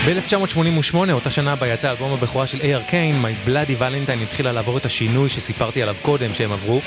[0.05, 2.83] ב-1988, אותה שנה בה יצא אלבום הבכורה של A.R.
[2.89, 6.81] קיין, My Bloody Valentine התחילה לעבור את השינוי שסיפרתי עליו קודם שהם עברו.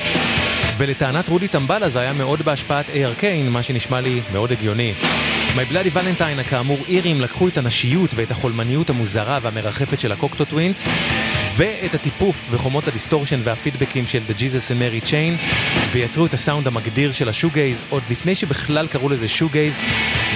[0.79, 3.20] ולטענת רודי טמבלה זה היה מאוד בהשפעת A.R.
[3.20, 4.95] קיין, מה שנשמע לי מאוד הגיוני.
[5.55, 10.85] My Bloody Valentine, הכאמור אירים, לקחו את הנשיות ואת החולמניות המוזרה והמרחפת של הקוקטו טווינס,
[11.57, 15.43] ואת הטיפוף וחומות הדיסטורשן והפידבקים של The Jesus and Mary Chain,
[15.93, 19.79] ויצרו את הסאונד המגדיר של השוגייז עוד לפני שבכלל קראו לזה שוגייז,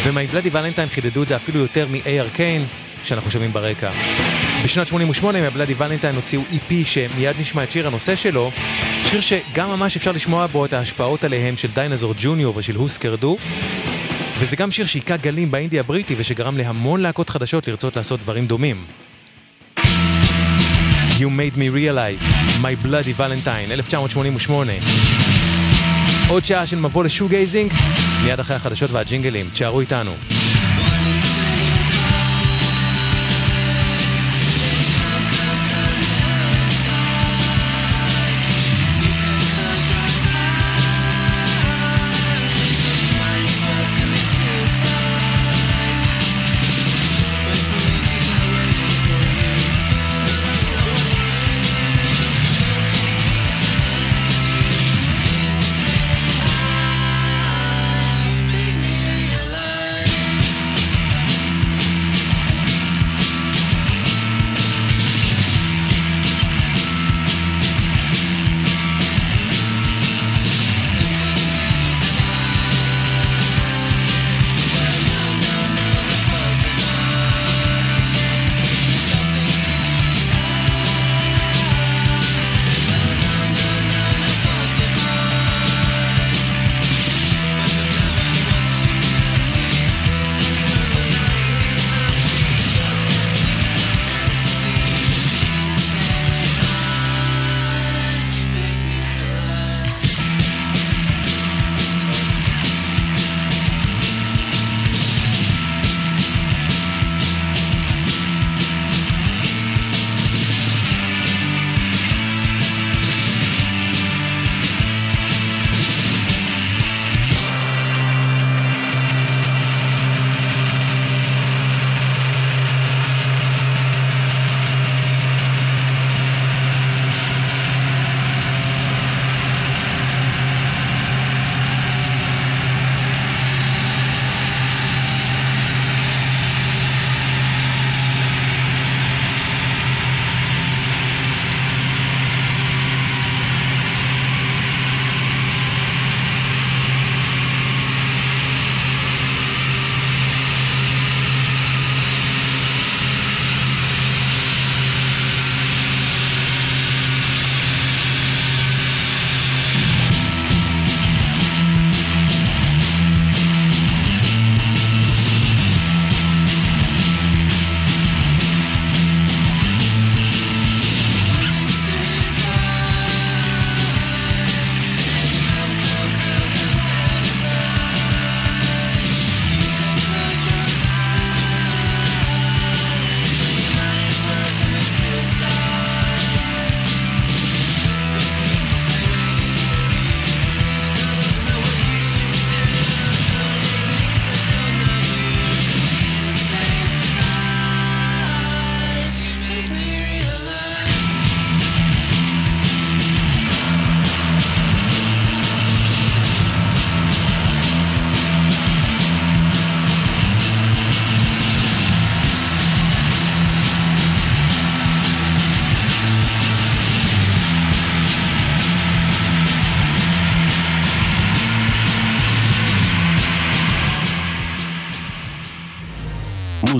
[0.02, 2.62] ו-My Bloody Valentine חידדו את זה אפילו יותר מ-AR Kane,
[3.04, 3.90] שאנחנו שומעים ברקע.
[4.64, 8.50] בשנת 88 My Bloody Valentine הוציאו EP שמיד נשמע את שיר הנושא שלו,
[9.10, 13.36] שיר שגם ממש אפשר לשמוע בו את ההשפעות עליהם של דיינזור ג'וניור ושל הוסקר דו,
[14.38, 18.84] וזה גם שיר שהיכה גלים באינדי הבריטי ושגרם להמון להקות חדשות לרצות לעשות דברים דומים.
[21.18, 22.22] You Made Me Realize,
[22.62, 25.25] My Bloody Valentine, 1988.
[26.28, 27.72] עוד שעה של מבוא לשוגייזינג,
[28.24, 30.12] מיד אחרי החדשות והג'ינגלים, תשארו איתנו.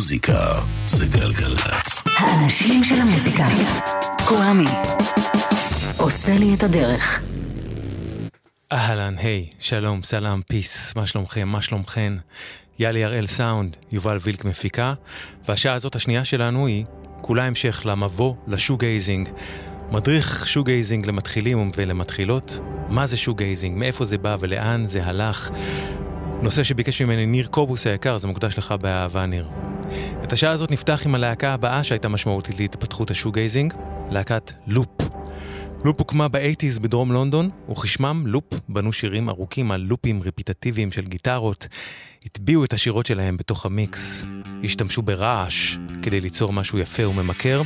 [0.06, 2.02] מוזיקה זה גלגלצ.
[2.06, 3.44] האנשים של המוזיקה.
[4.28, 4.64] קוואמי.
[5.98, 7.22] עושה לי את הדרך.
[8.72, 12.12] אהלן, היי, שלום, סלאם, peace, מה שלומכם, מה שלומכן?
[12.78, 14.94] יאלי הראל סאונד, יובל וילק מפיקה,
[15.48, 16.84] והשעה הזאת השנייה שלנו היא
[17.20, 19.28] כולה המשך למבוא לשוגייזינג.
[19.90, 25.50] מדריך שוגייזינג למתחילים ולמתחילות, מה זה שוגייזינג, מאיפה זה בא ולאן זה הלך.
[26.42, 29.65] נושא שביקש ממני ניר קובוס היקר, זה מוקדש לך באהבה ניר.
[30.24, 33.74] את השעה הזאת נפתח עם הלהקה הבאה שהייתה משמעותית להתפתחות השוגייזינג,
[34.10, 34.88] להקת לופ.
[35.84, 41.68] לופ הוקמה באייטיז בדרום לונדון, וכשמם לופ בנו שירים ארוכים על לופים רפיטטיביים של גיטרות,
[42.24, 44.24] הטביעו את השירה שלהם בתוך המיקס,
[44.64, 47.62] השתמשו ברעש כדי ליצור משהו יפה וממכר,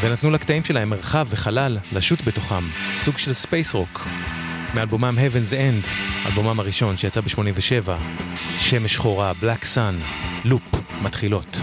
[0.00, 2.64] ונתנו לקטעים שלהם מרחב וחלל לשוט בתוכם,
[2.96, 4.08] סוג של ספייס רוק.
[4.74, 5.88] מאלבומם Heaven's End,
[6.26, 7.90] אלבומם הראשון שיצא ב-87,
[8.58, 10.04] שמש שחורה, Black Sun,
[10.44, 10.62] לופ,
[11.02, 11.60] מתחילות.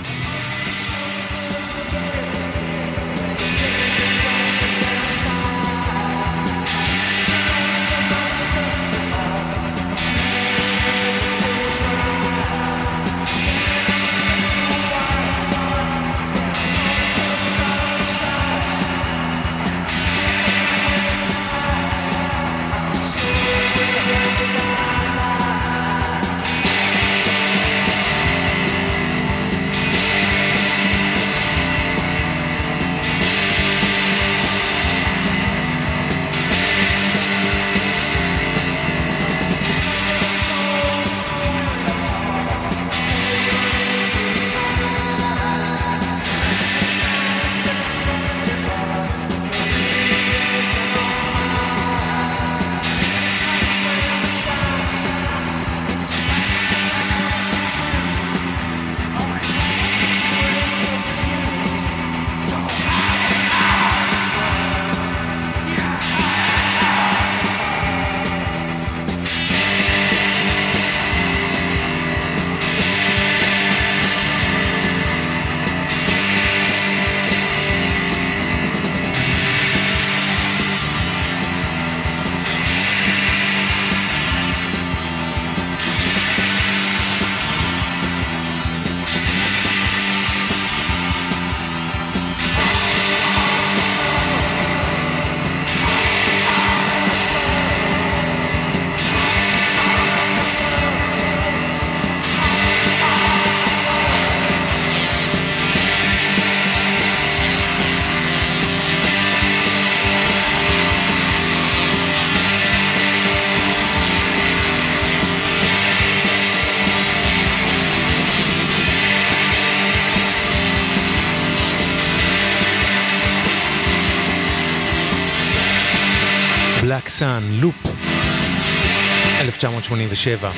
[129.91, 130.51] 1987.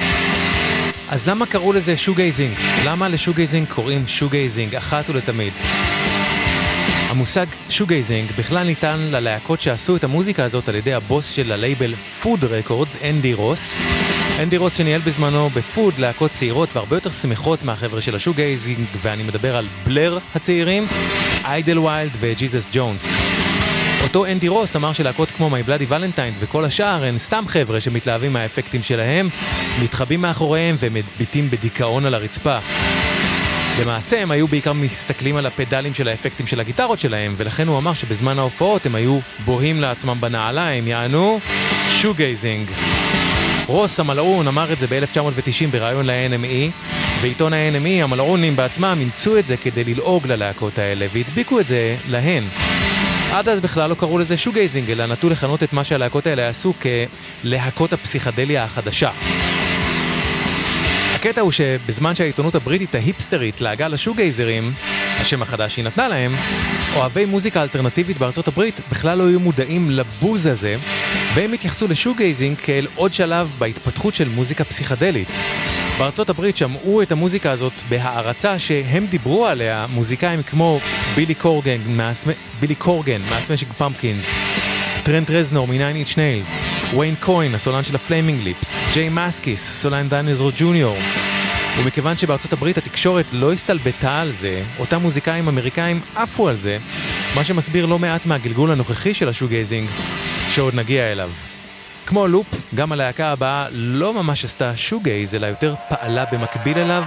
[1.10, 2.54] אז למה קראו לזה שוגייזינג?
[2.86, 5.54] למה לשוגייזינג קוראים שוגייזינג אחת ולתמיד?
[7.10, 12.44] המושג שוגייזינג בכלל ניתן ללהקות שעשו את המוזיקה הזאת על ידי הבוס של הלייבל Food
[12.44, 13.76] Records, אנדי רוס.
[14.40, 19.56] אנדי רוס שניהל בזמנו בפוד להקות צעירות והרבה יותר שמחות מהחבר'ה של השוגייזינג, ואני מדבר
[19.56, 20.86] על בלר הצעירים,
[21.46, 23.19] איידל ויילד וג'יזוס ג'ונס.
[24.04, 28.34] אותו אנדי רוס אמר שלהקות כמו My Bloody Valentine וכל השאר הן סתם חבר'ה שמתלהבים
[28.34, 29.30] מהאפקטים שלהם,
[29.84, 32.58] מתחבאים מאחוריהם ומביטים בדיכאון על הרצפה.
[33.82, 37.94] למעשה הם היו בעיקר מסתכלים על הפדלים של האפקטים של הגיטרות שלהם, ולכן הוא אמר
[37.94, 41.40] שבזמן ההופעות הם היו בוהים לעצמם בנעליים, יענו
[42.02, 42.70] שוגייזינג.
[43.68, 46.72] רוס המלעון אמר את זה ב-1990 בריאיון ל-NME,
[47.22, 52.44] בעיתון ה-NME המלעונים בעצמם אימצו את זה כדי ללעוג ללהקות האלה והדביקו את זה להן.
[53.32, 56.74] עד אז בכלל לא קראו לזה שוגייזינג, אלא נטו לכנות את מה שהלהקות האלה עשו
[57.44, 59.10] כלהקות הפסיכדליה החדשה.
[61.16, 64.74] הקטע הוא שבזמן שהעיתונות הבריטית ההיפסטרית לעגה לשוגייזרים,
[65.22, 66.32] השם החדש שהיא נתנה להם,
[66.96, 70.76] אוהבי מוזיקה אלטרנטיבית בארצות הברית בכלל לא היו מודעים לבוז הזה,
[71.34, 75.30] והם התייחסו לשוגייזינג כאל עוד שלב בהתפתחות של מוזיקה פסיכדלית.
[76.00, 80.80] בארצות הברית שמעו את המוזיקה הזאת בהערצה שהם דיברו עליה מוזיקאים כמו
[81.16, 81.78] בילי קורגן,
[82.60, 84.26] בילי קורגן מהסמשינג פמפקינס,
[85.04, 90.50] טרנט רזנור מ-9 Inch Nails, ויין קוין, הסולן של הפליימינג ליפס, ג'יי מסקיס, סולן דיינוזאור
[90.58, 90.98] ג'וניור.
[91.80, 96.78] ומכיוון שבארצות הברית התקשורת לא הסתלבטה על זה, אותם מוזיקאים אמריקאים עפו על זה,
[97.36, 99.88] מה שמסביר לא מעט מהגלגול הנוכחי של השוגייזינג,
[100.56, 101.30] שעוד נגיע אליו.
[102.10, 107.04] כמו לופ, גם הלהקה הבאה לא ממש עשתה שוגייז, אלא יותר פעלה במקביל אליו,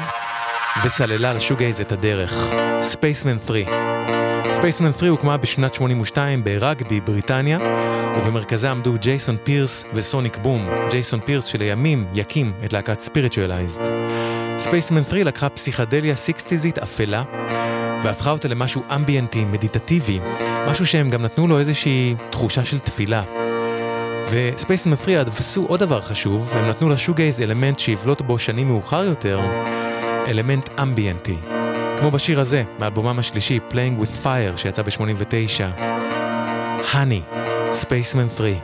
[0.84, 2.52] וסללה לשוגייז את הדרך.
[2.82, 3.64] ספייסמן 3.
[4.52, 7.58] ספייסמן 3 הוקמה בשנת 82 ברגבי, בריטניה,
[8.16, 10.68] ובמרכזה עמדו ג'ייסון פירס וסוניק בום.
[10.90, 13.82] ג'ייסון פירס שלימים יקים את להקת ספיריטואלייזד.
[14.58, 17.22] ספייסמן 3 לקחה פסיכדליה סיקסטיזית אפלה,
[18.04, 20.20] והפכה אותה למשהו אמביאנטי, מדיטטיבי,
[20.68, 23.22] משהו שהם גם נתנו לו איזושהי תחושה של תפילה.
[24.30, 29.40] וספייסמן 3 עשו עוד דבר חשוב, והם נתנו לשוגייז אלמנט שיבלוט בו שנים מאוחר יותר,
[30.28, 31.36] אלמנט אמביאנטי.
[31.98, 35.82] כמו בשיר הזה, מאלבומם השלישי, Playing with Fire, שיצא ב-89.
[36.92, 37.36] Honey,
[37.72, 38.54] ספייסמן 3.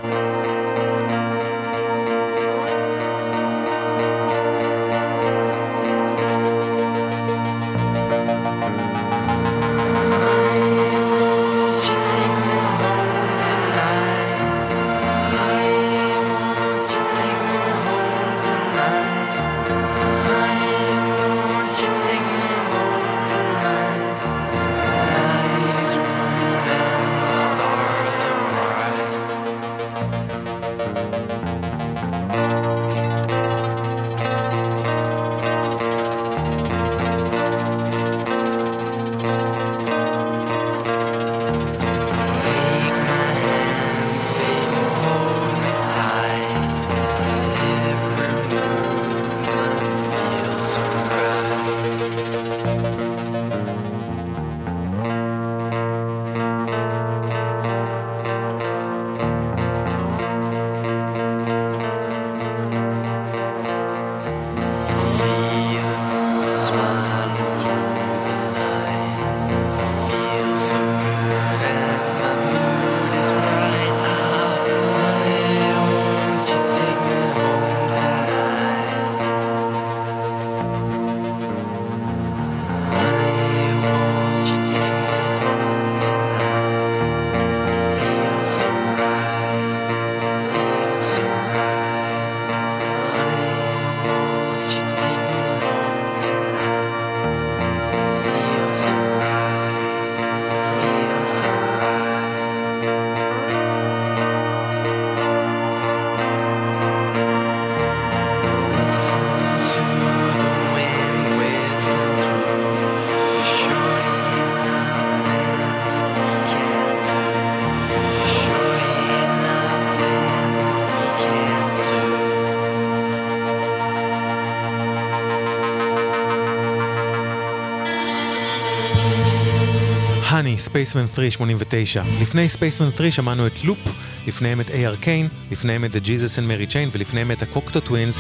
[130.59, 132.03] ספייסמן 3, 89.
[132.23, 133.79] לפני ספייסמן 3 שמענו את לופ,
[134.27, 134.97] לפניהם את A.R.
[135.01, 138.19] קיין, לפניהם את The Jesus and Mary Chain ולפניהם את הקוקטו טווינס,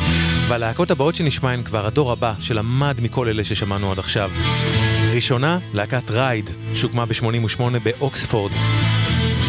[0.48, 4.30] והלהקות הבאות שנשמע הן כבר הדור הבא שלמד מכל אלה ששמענו עד עכשיו.
[5.14, 8.52] ראשונה, להקת רייד, שהוקמה ב-88 באוקספורד.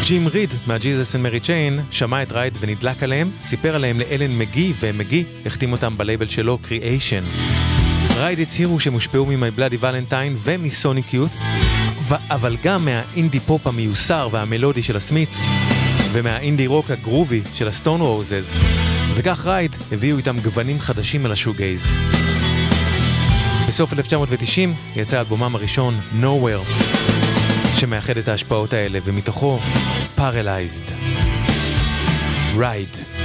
[0.08, 4.74] ג'ים ריד מה-Jesus and Mary Chain שמע את רייד ונדלק עליהם, סיפר עליהם לאלן מגי,
[4.80, 7.50] ומגי החתים אותם בלייבל שלו, Creation.
[8.16, 11.32] רייד הצהירו שהם הושפעו מ-My Bloody Valentine ומסוניק יות'
[12.30, 15.38] אבל גם מהאינדי פופ המיוסר והמלודי של הסמיץ,
[16.12, 18.58] ומהאינדי רוק הגרובי של הסטון רוזז,
[19.16, 21.98] וכך רייד הביאו איתם גוונים חדשים על השוגייז.
[23.68, 26.72] בסוף 1990 יצא אלבומם הראשון, Nowhere,
[27.80, 29.60] שמאחד את ההשפעות האלה, ומתוכו
[30.18, 30.92] Paralyzed.
[32.58, 33.19] Ride.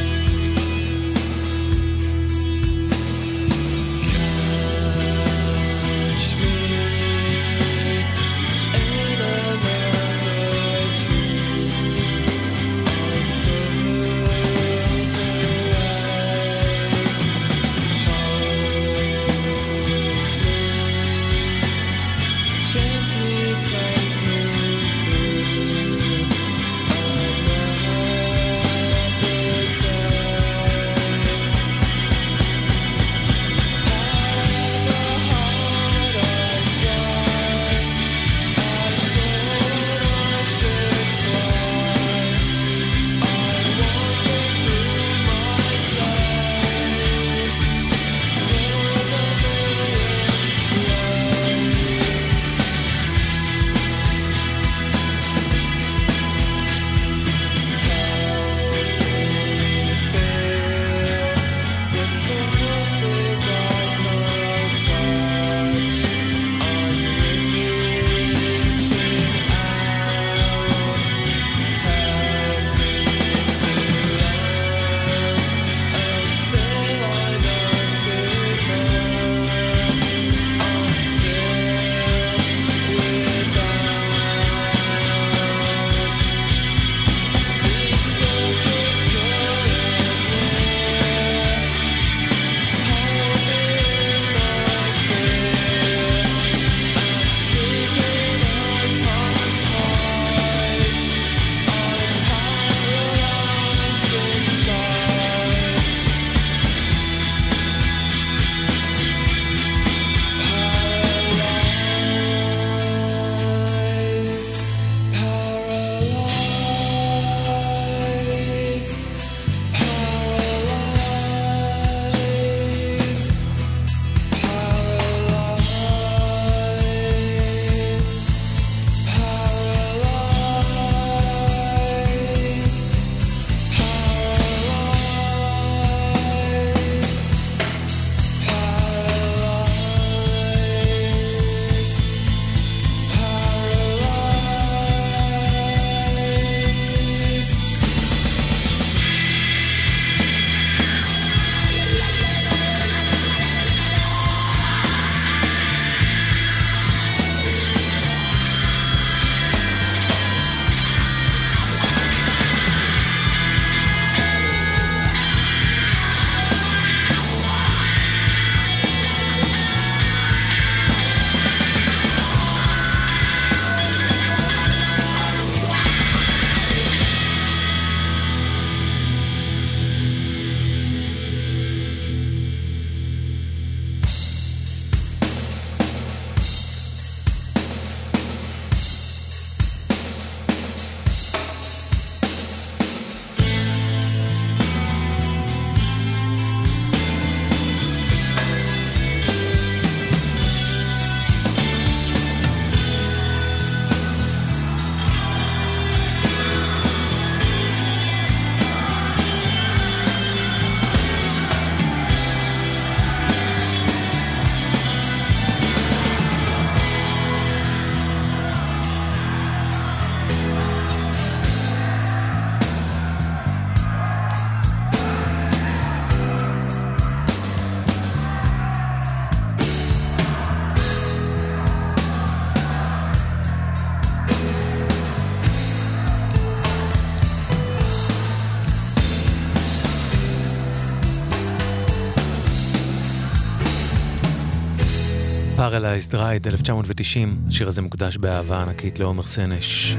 [245.74, 249.96] Paralyzed Ride 1990, השיר הזה מוקדש באהבה ענקית לעומר סנש.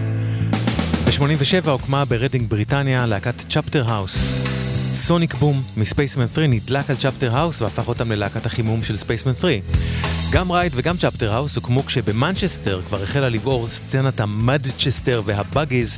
[1.05, 4.35] ב-87 הוקמה ברדינג בריטניה להקת צ'פטר האוס.
[4.93, 9.53] סוניק בום מספייסמן 3 נדלק על צ'פטר האוס והפך אותם ללהקת החימום של ספייסמן 3.
[10.31, 15.97] גם רייד וגם צ'פטר האוס הוקמו כשבמנצ'סטר כבר החלה לבעור סצנת המדצ'סטר והבאגי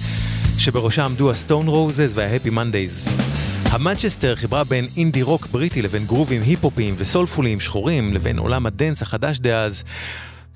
[0.57, 3.26] שבראשה עמדו הסטון רוזס וההפי מנדייז.
[3.71, 9.39] המדצ'סטר חיברה בין אינדי רוק בריטי לבין גרובים היפ-הופיים וסולפוליים שחורים לבין עולם הדנס החדש
[9.39, 9.83] דאז.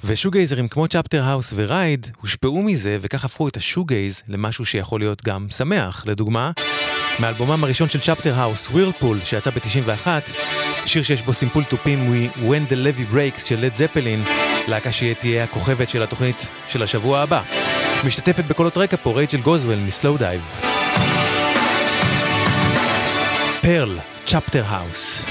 [0.03, 5.47] ושוגייזרים כמו צ'פטר האוס ורייד הושפעו מזה וכך הפכו את השוגייז למשהו שיכול להיות גם
[5.49, 6.03] שמח.
[6.07, 6.51] לדוגמה,
[7.19, 10.07] מאלבומם הראשון של צ'פטר האוס, Whirlpool, שיצא ב-91,
[10.85, 14.23] שיר שיש בו סימפול תופים מ- When the Levee Breaks של לד זפלין,
[14.67, 17.41] להקה שתהיה הכוכבת של התוכנית של השבוע הבא.
[18.05, 20.70] משתתפת בקולות רקע פה רייצ'ל גוזוול מסלואו דייב.
[23.61, 25.25] Pearl, צ'פטר האוס.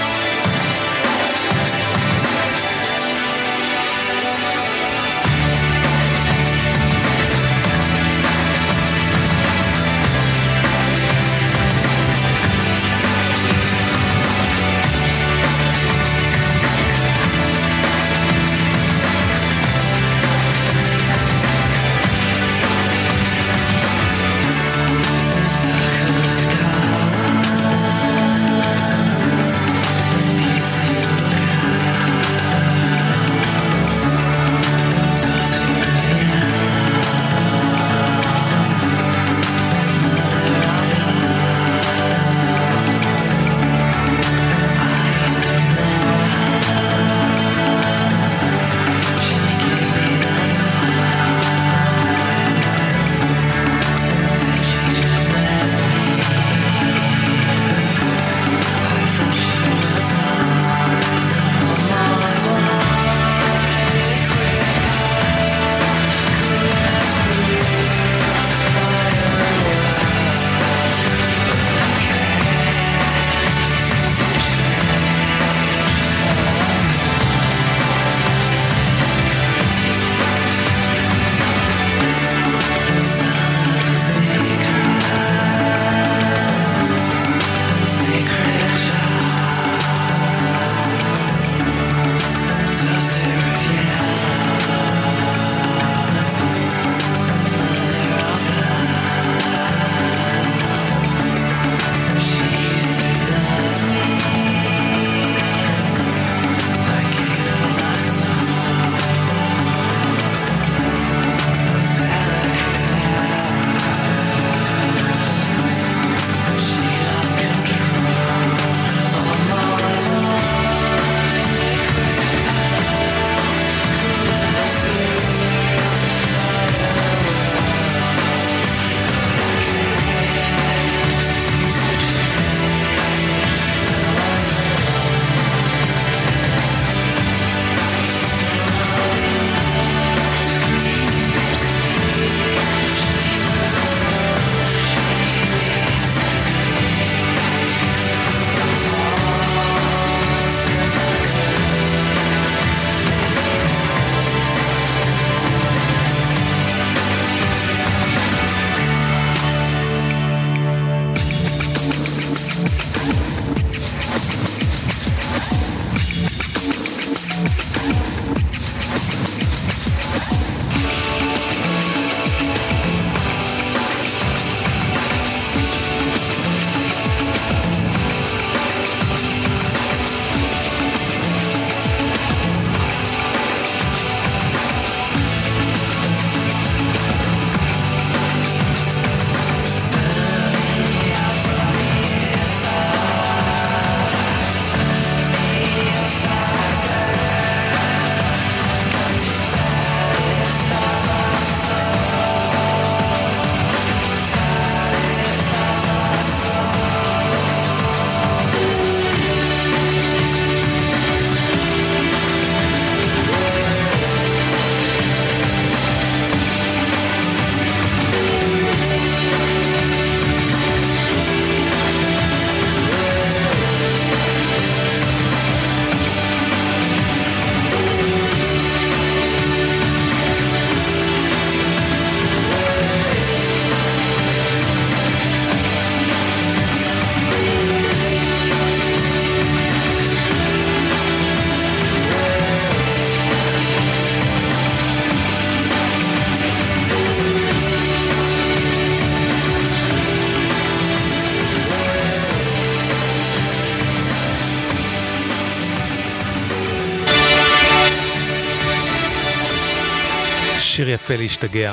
[261.10, 261.72] יפה להשתגע.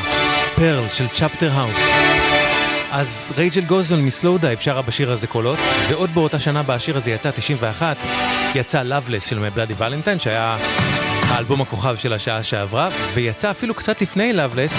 [0.56, 1.76] Pearl של צ'פטר האוס.
[2.92, 5.60] אז רייצ'ל גוזוול מסלואו דייב שרה בשיר הזה קולות,
[5.90, 7.98] ועוד באותה שנה בשיר הזה יצא 91,
[8.56, 10.58] יצא Loveless של מיי בלאדי ולנטיין, שהיה
[11.28, 14.76] האלבום הכוכב של השעה שעברה, ויצא אפילו קצת לפני Loveless,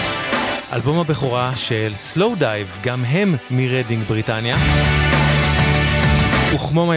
[0.73, 4.57] אלבום הבכורה של סלואו דייב, גם הם מרדינג בריטניה.
[6.55, 6.93] וכמו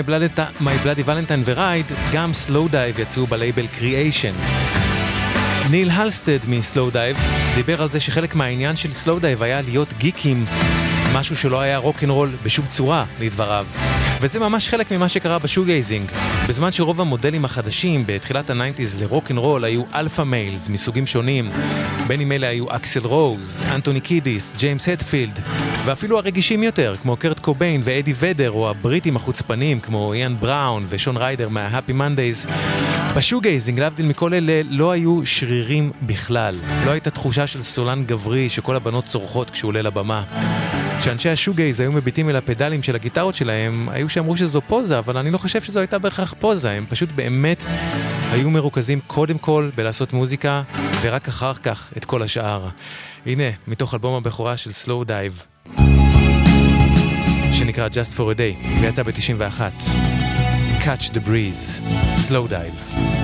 [0.61, 4.33] My Valentine ורייד, גם סלואו דייב יצאו בלייבל קריאיישן.
[5.72, 7.18] ניל הלסטד מסלואו דייב
[7.56, 10.45] דיבר על זה שחלק מהעניין של סלואו דייב היה להיות גיקים,
[11.14, 13.65] משהו שלא היה רוקנרול בשום צורה, לדבריו.
[14.22, 16.11] וזה ממש חלק ממה שקרה בשוגייזינג.
[16.49, 21.49] בזמן שרוב המודלים החדשים בתחילת ה nineties לרוקנרול היו alpha males מסוגים שונים,
[22.07, 25.39] בין אם אלה היו אקסל רוז, אנטוני קידיס, ג'יימס הטפילד,
[25.85, 31.18] ואפילו הרגישים יותר, כמו קרט קוביין ואדי ודר, או הבריטים החוצפנים, כמו איאן בראון ושון
[31.18, 32.52] ריידר מה-Happy Mondays.
[33.15, 36.56] בשוגייזינג, להבדיל מכל אלה, לא היו שרירים בכלל.
[36.85, 40.23] לא הייתה תחושה של סולן גברי שכל הבנות צורחות כשהוא עולה לבמה.
[41.01, 45.31] כשאנשי השוגייז היו מביטים אל הפדלים של הגיטרות שלהם, היו שאמרו שזו פוזה, אבל אני
[45.31, 47.63] לא חושב שזו הייתה בהכרח פוזה, הם פשוט באמת
[48.31, 50.61] היו מרוכזים קודם כל בלעשות מוזיקה,
[51.01, 52.67] ורק אחר כך את כל השאר.
[53.25, 55.43] הנה, מתוך אלבום הבכורה של סלואו דייב,
[57.53, 59.61] שנקרא Just for a Day, ויצא ב-91.
[60.83, 61.81] Catch the Breeze,
[62.27, 63.20] Slow Dive.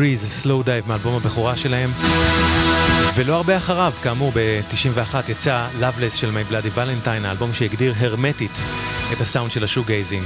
[0.00, 1.92] Breeze, Slow Dive מאלבום הבכורה שלהם.
[3.14, 8.58] ולא הרבה אחריו, כאמור, ב-91 יצא Loveless של My Bloody Valentine, האלבום שהגדיר הרמטית
[9.12, 10.24] את הסאונד של השוגייזינג.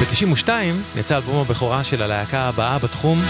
[0.00, 0.48] ב-92
[0.96, 3.22] יצא אלבום הבכורה של הלהקה הבאה בתחום,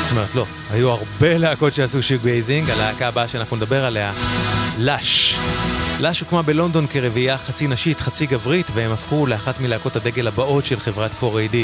[0.00, 4.12] זאת אומרת לא, היו הרבה להקות שעשו שוגייזינג, הלהקה הבאה שאנחנו נדבר עליה,
[4.78, 5.36] לאש.
[6.00, 10.80] לאש הוקמה בלונדון כרביעייה חצי נשית, חצי גברית, והם הפכו לאחת מלהקות הדגל הבאות של
[10.80, 11.56] חברת 4AD.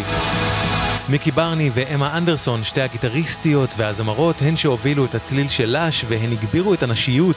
[1.09, 6.75] מיקי ברני ואמה אנדרסון, שתי הגיטריסטיות והזמרות, הן שהובילו את הצליל של לאש והן הגבירו
[6.75, 7.37] את הנשיות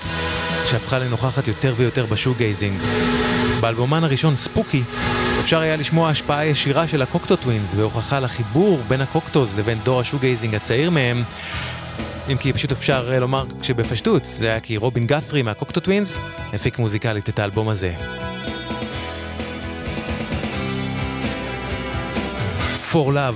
[0.69, 2.79] שהפכה לנוכחת יותר ויותר בשוגייזינג.
[3.59, 4.83] באלבומן הראשון, Spooky,
[5.39, 10.55] אפשר היה לשמוע השפעה ישירה של הקוקטו טווינס והוכחה לחיבור בין הקוקטוז לבין דור השוגייזינג
[10.55, 11.23] הצעיר מהם.
[12.31, 16.17] אם כי פשוט אפשר אה, לומר שבפשטות זה היה כי רובין גת'רי מהקוקטו טווינס
[16.53, 17.93] הפיק מוזיקלית את האלבום הזה.
[22.95, 23.35] For Love,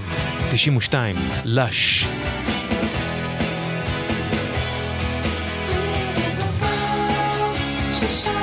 [0.51, 2.05] 92, לש.
[7.93, 8.38] She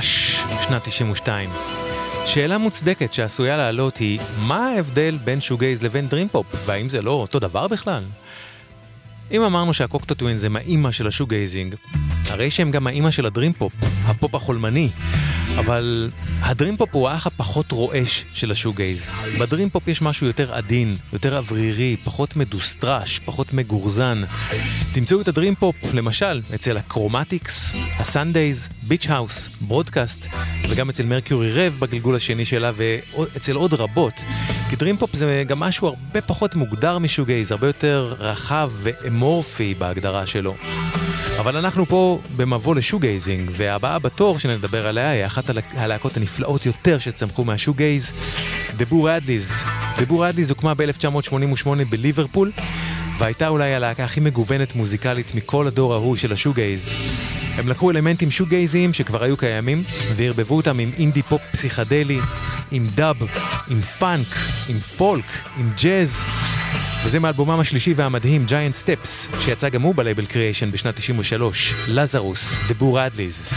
[0.00, 0.36] לאש,
[0.68, 1.50] שנת 92.
[2.24, 7.38] שאלה מוצדקת שעשויה לעלות היא, מה ההבדל בין שוגייז לבין דרימפופ, והאם זה לא אותו
[7.38, 8.04] דבר בכלל?
[9.32, 11.74] אם אמרנו שהקוקטו טווינס הם האימא של השוגייזינג,
[12.28, 13.72] הרי שהם גם האימא של הדרימפופ,
[14.06, 14.88] הפופ החולמני.
[15.58, 16.10] אבל
[16.40, 19.14] הדרימפופ הוא האח הפחות רועש של השוגייז.
[19.38, 24.22] בדרימפופ יש משהו יותר עדין, יותר אוורירי, פחות מדוסטרט, פחות מגורזן.
[24.92, 30.26] תמצאו את הדרימפופ, למשל, אצל הקרומטיקס, הסנדייז, ביץ' האוס, ברודקאסט,
[30.68, 34.24] וגם אצל מרקיורי רב בגלגול השני שלה, ואצל עוד רבות.
[34.70, 40.54] כי דרימפופ זה גם משהו הרבה פחות מוגדר משוגייז, הרבה יותר רחב ואמורפי בהגדרה שלו.
[41.40, 46.98] אבל אנחנו פה במבוא לשוגייזינג, והבאה בתור שנדבר עליה היא אחת הלהק- הלהקות הנפלאות יותר
[46.98, 48.12] שצמחו מהשוגייז,
[48.76, 49.64] דה בו רדליז.
[49.98, 52.52] דה בו רדליז הוקמה ב-1988 בליברפול,
[53.18, 56.94] והייתה אולי הלהקה הכי מגוונת מוזיקלית מכל הדור ההוא של השוגייז.
[57.54, 59.82] הם לקחו אלמנטים שוגייזיים שכבר היו קיימים,
[60.16, 62.20] וערבבו אותם עם אינדי פופ פסיכדלי,
[62.70, 63.16] עם דאב,
[63.68, 64.36] עם פאנק,
[64.68, 65.24] עם פולק,
[65.58, 66.24] עם ג'אז.
[67.04, 72.87] וזה מאלבומם השלישי והמדהים, Giant Steps, שיצא גם הוא בלייבל קריאיישן בשנת 93, Lazarus, דה
[72.87, 73.52] בו רדליז.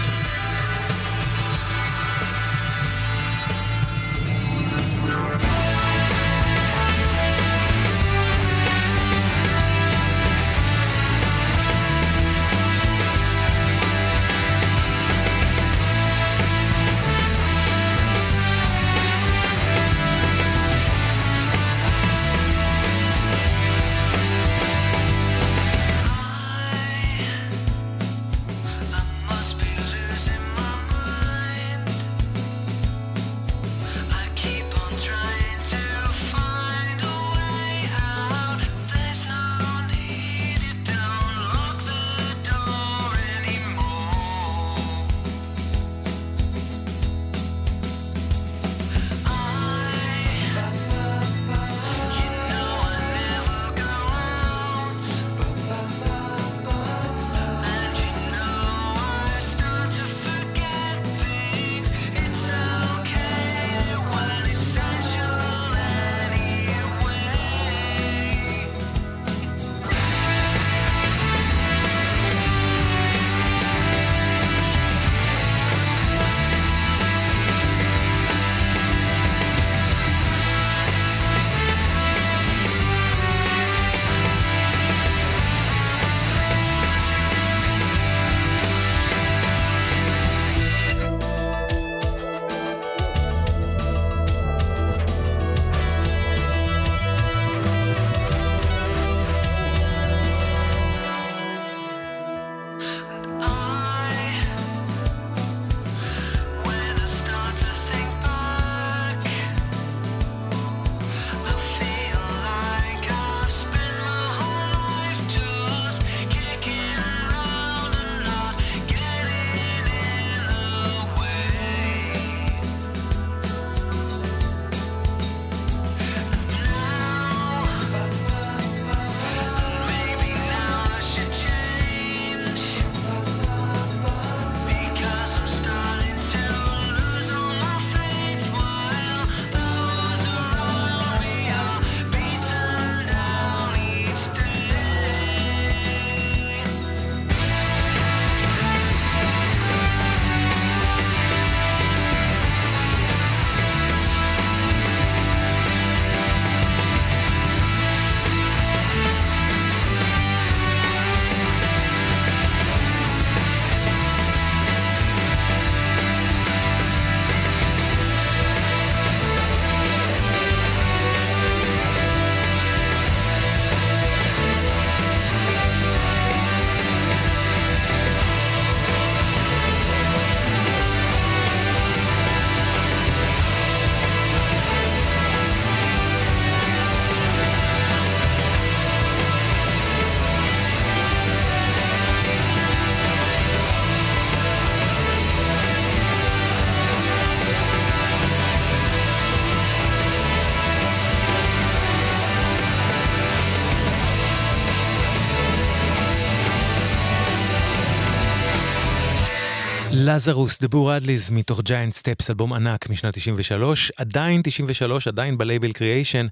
[210.05, 215.71] Lazarus, דה בו רדליז מתוך Giant Steps, אלבום ענק משנת 93, עדיין 93, עדיין בלייבל
[215.71, 216.27] קריאיישן,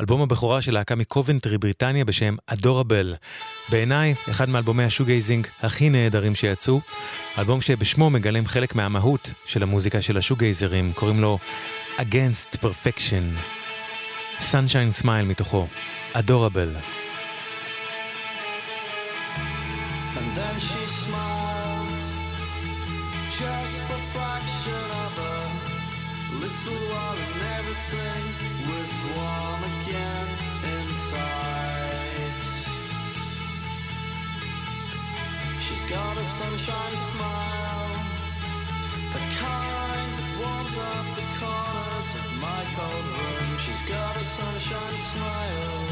[0.00, 3.14] אלבום הבכורה של להקה מקובנטרי בריטניה בשם אדורבל.
[3.68, 6.80] בעיניי, אחד מאלבומי השוגייזינג הכי נהדרים שיצאו,
[7.38, 11.38] אלבום שבשמו מגלם חלק מהמהות של המוזיקה של השוגייזרים, קוראים לו
[11.98, 13.40] Against Perfection.
[14.40, 15.66] Sunshine Smile מתוכו,
[16.12, 16.68] אדורבל.
[35.92, 37.90] Got a sunshine smile,
[39.12, 43.58] the kind that warms up the corners of my cold room.
[43.64, 45.88] She's got a sunshine smile.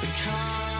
[0.00, 0.71] The kind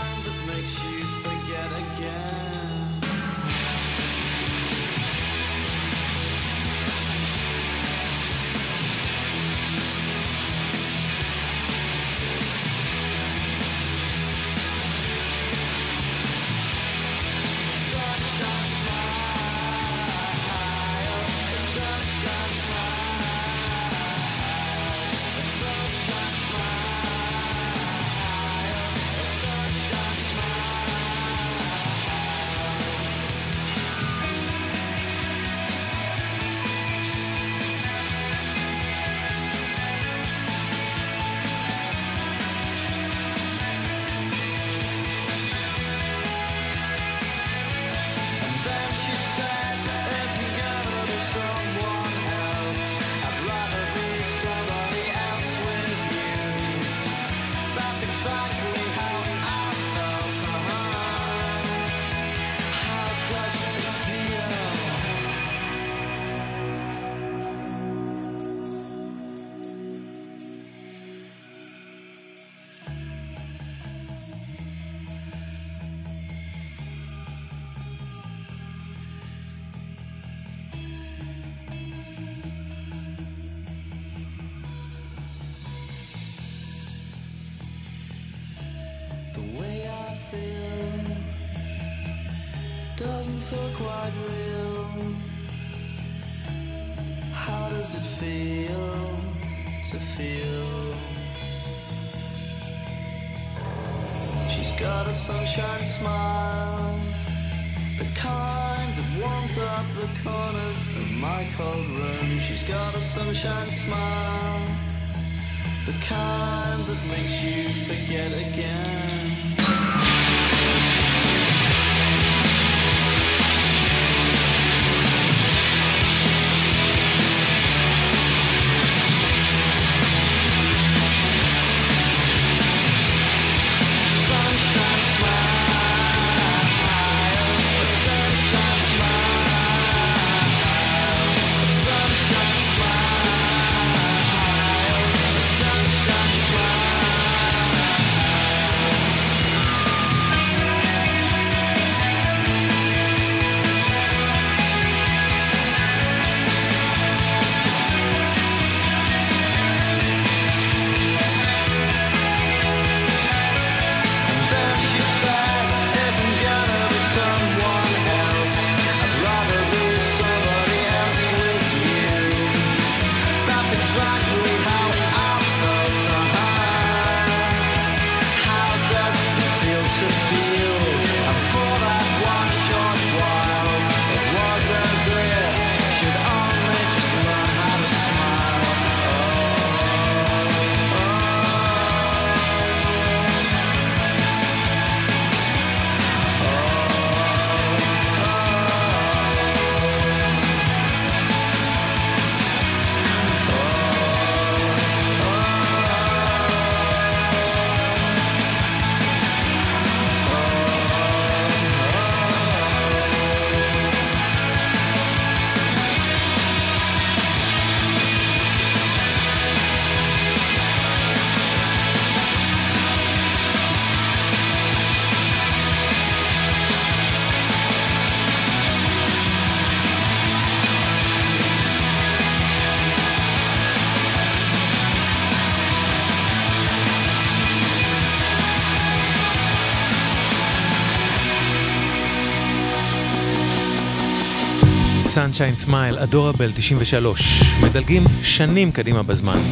[245.22, 249.42] Sunshine Smile, אדורבל 93, מדלגים שנים קדימה בזמן.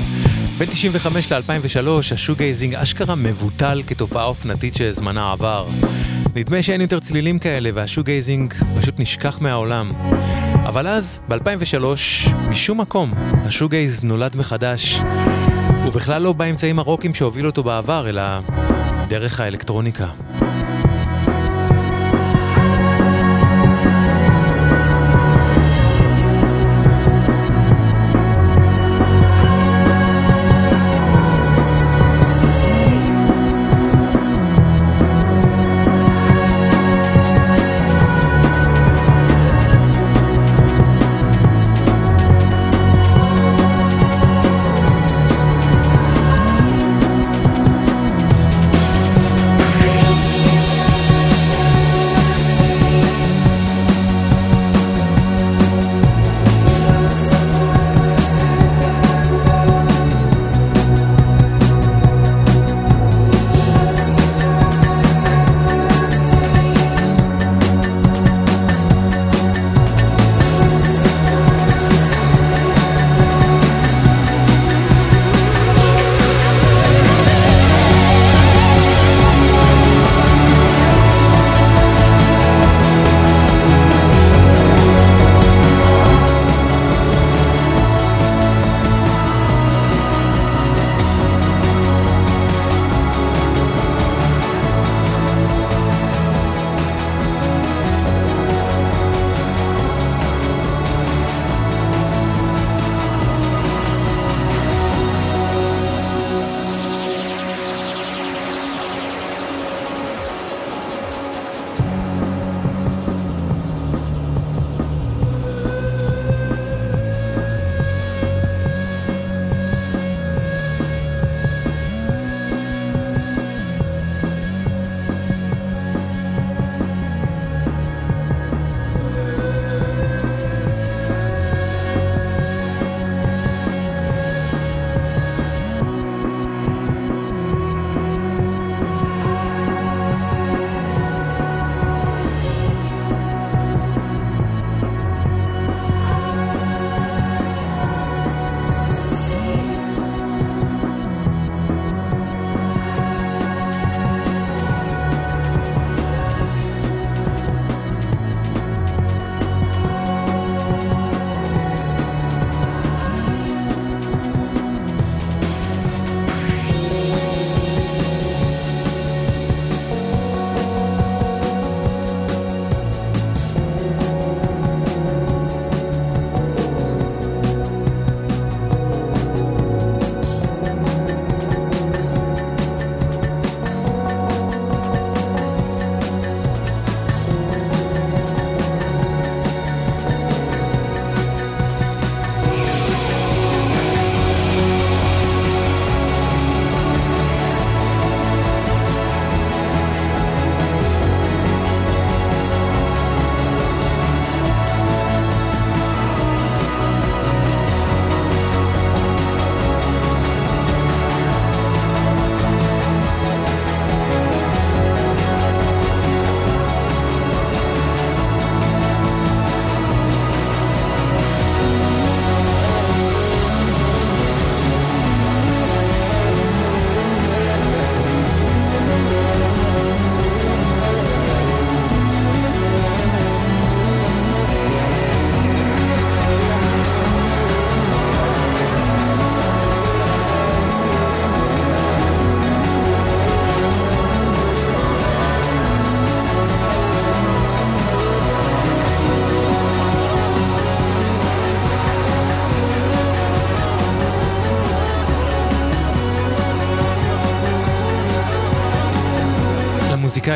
[0.59, 5.68] בין 95 ל-2003 השוגייזינג אשכרה מבוטל כתופעה אופנתית שזמנה עבר.
[6.34, 9.92] נדמה שאין יותר צלילים כאלה והשוגייזינג פשוט נשכח מהעולם.
[10.55, 11.84] אבל אז, ב-2003,
[12.48, 13.12] משום מקום,
[13.47, 15.01] השוגייז נולד מחדש,
[15.86, 18.22] ובכלל לא באמצעים הרוקים שהובילו אותו בעבר, אלא
[19.09, 20.06] דרך האלקטרוניקה.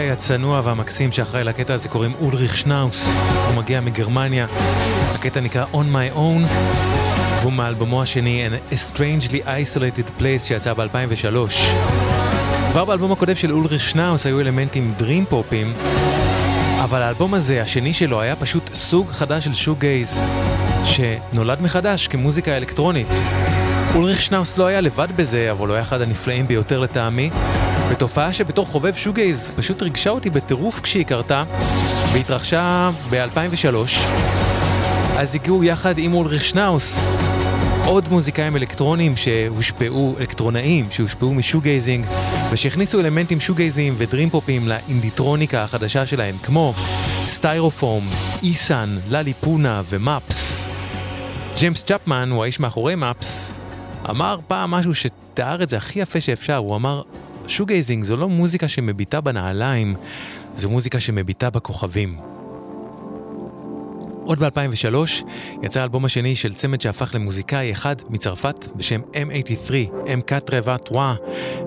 [0.04, 3.08] למוזיקאי הצנוע והמקסים שאחראי לקטע הזה קוראים אולריך שנאוס,
[3.48, 4.46] הוא מגיע מגרמניה,
[5.14, 6.54] הקטע נקרא On My Own,
[7.40, 11.52] והוא מאלבומו השני A Strangely Isolated Place שיצא ב-2003.
[12.72, 15.72] כבר באלבום הקודם של אולריך שנאוס היו אלמנטים דרים פופים,
[16.84, 20.20] אבל האלבום הזה, השני שלו, היה פשוט סוג חדש של שוק גייז,
[20.84, 23.08] שנולד מחדש כמוזיקה אלקטרונית.
[23.94, 27.30] אולריך שנאוס לא היה לבד בזה, אבל הוא היה אחד הנפלאים ביותר לטעמי.
[27.90, 31.44] ותופעה שבתור חובב שוגייז פשוט ריגשה אותי בטירוף כשהיא קרתה,
[32.12, 33.76] והתרחשה ב-2003.
[35.16, 37.16] אז הגיעו יחד עם אולריך שנאוס,
[37.86, 42.04] עוד מוזיקאים אלקטרונים שהושפעו, אלקטרונאים שהושפעו משוגייזינג
[42.52, 46.74] ושהכניסו אלמנטים שוגייזיים ודרימפופים לאינדיטרוניקה החדשה שלהם, כמו
[47.26, 48.08] סטיירופורם,
[48.42, 50.68] איסן, ללי פונה ומאפס.
[51.56, 53.52] ג'יימס צ'פמן הוא האיש מאחורי מאפס,
[54.10, 57.02] אמר פעם משהו שתיאר את זה הכי יפה שאפשר, הוא אמר,
[57.48, 59.94] שוגייזינג זו לא מוזיקה שמביטה בנעליים,
[60.56, 62.16] זו מוזיקה שמביטה בכוכבים.
[64.24, 65.24] עוד ב-2003
[65.62, 70.94] יצא האלבום השני של צמד שהפך למוזיקאי אחד מצרפת בשם M83, M4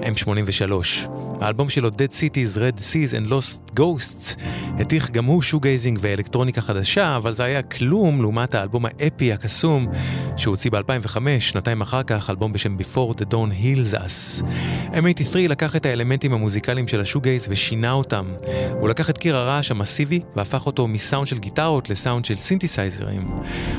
[0.01, 1.16] M83.
[1.41, 4.41] האלבום שלו Dead Cities, Red Seas and Lost Ghosts
[4.79, 9.87] התיך גם הוא שוגייזינג ואלקטרוניקה חדשה, אבל זה היה כלום לעומת האלבום האפי הקסום
[10.35, 14.43] שהוא הוציא ב-2005, שנתיים אחר כך, אלבום בשם Before the Dawn Heals Us.
[14.91, 18.33] M83 לקח את האלמנטים המוזיקליים של השוגייז ושינה אותם.
[18.79, 23.31] הוא לקח את קיר הרעש המסיבי והפך אותו מסאונד של גיטרות לסאונד של סינתסייזרים.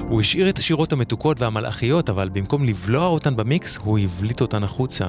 [0.09, 5.07] הוא השאיר את השירות המתוקות והמלאכיות, אבל במקום לבלוע אותן במיקס, הוא הבליט אותן החוצה.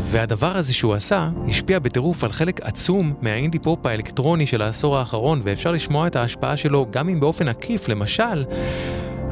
[0.00, 5.40] והדבר הזה שהוא עשה, השפיע בטירוף על חלק עצום מהאינדי פופ האלקטרוני של העשור האחרון,
[5.44, 8.44] ואפשר לשמוע את ההשפעה שלו גם אם באופן עקיף, למשל,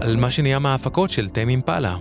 [0.01, 1.97] על מה שנהיה מההפקות של תמי אימפלה.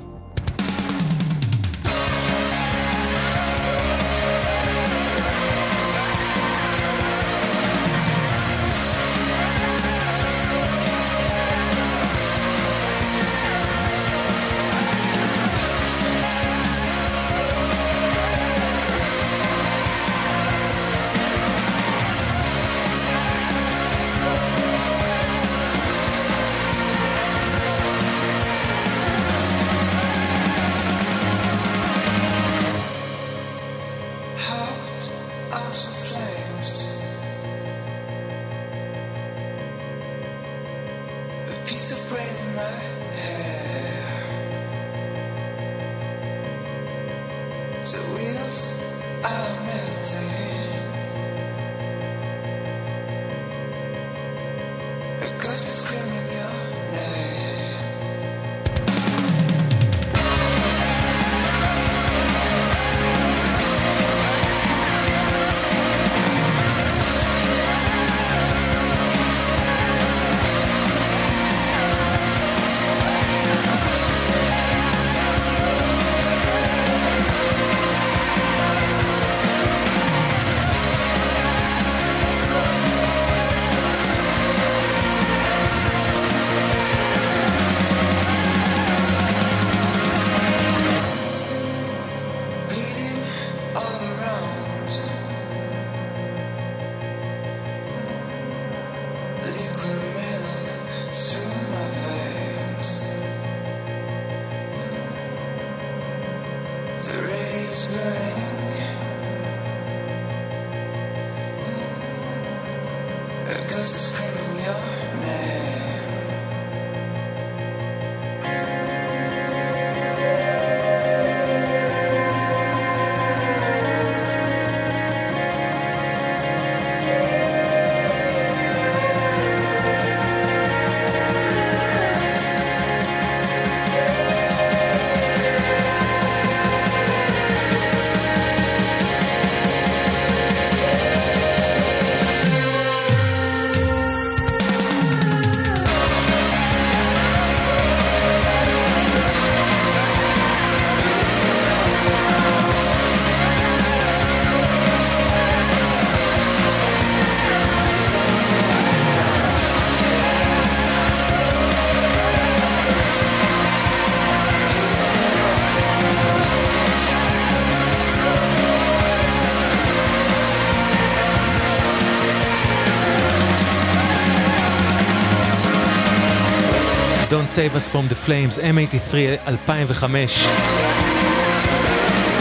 [177.58, 179.16] Save Us From The Flames, M83
[179.48, 180.44] 2005.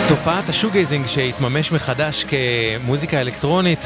[0.09, 3.79] תופעת השוגייזינג שהתממש מחדש כמוזיקה אלקטרונית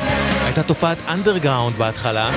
[0.45, 2.31] הייתה תופעת אנדרגראונד בהתחלה.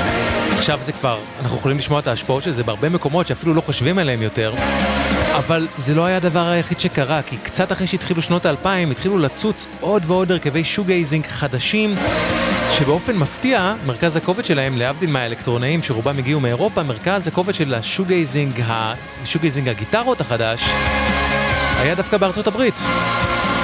[0.57, 3.97] עכשיו זה כבר, אנחנו יכולים לשמוע את ההשפעות של זה בהרבה מקומות שאפילו לא חושבים
[3.97, 4.53] עליהם יותר.
[5.37, 9.65] אבל זה לא היה הדבר היחיד שקרה, כי קצת אחרי שהתחילו שנות האלפיים התחילו לצוץ
[9.79, 11.95] עוד ועוד הרכבי שוגייזינג חדשים
[12.79, 19.69] שבאופן מפתיע, מרכז הכובד שלהם, להבדיל מהאלקטרונאים שרובם הגיעו מאירופה, מרכז הכובד של השוגייזינג, השוגייזינג
[19.69, 20.61] הגיטרות החדש,
[21.79, 22.73] היה דווקא בארצות הברית.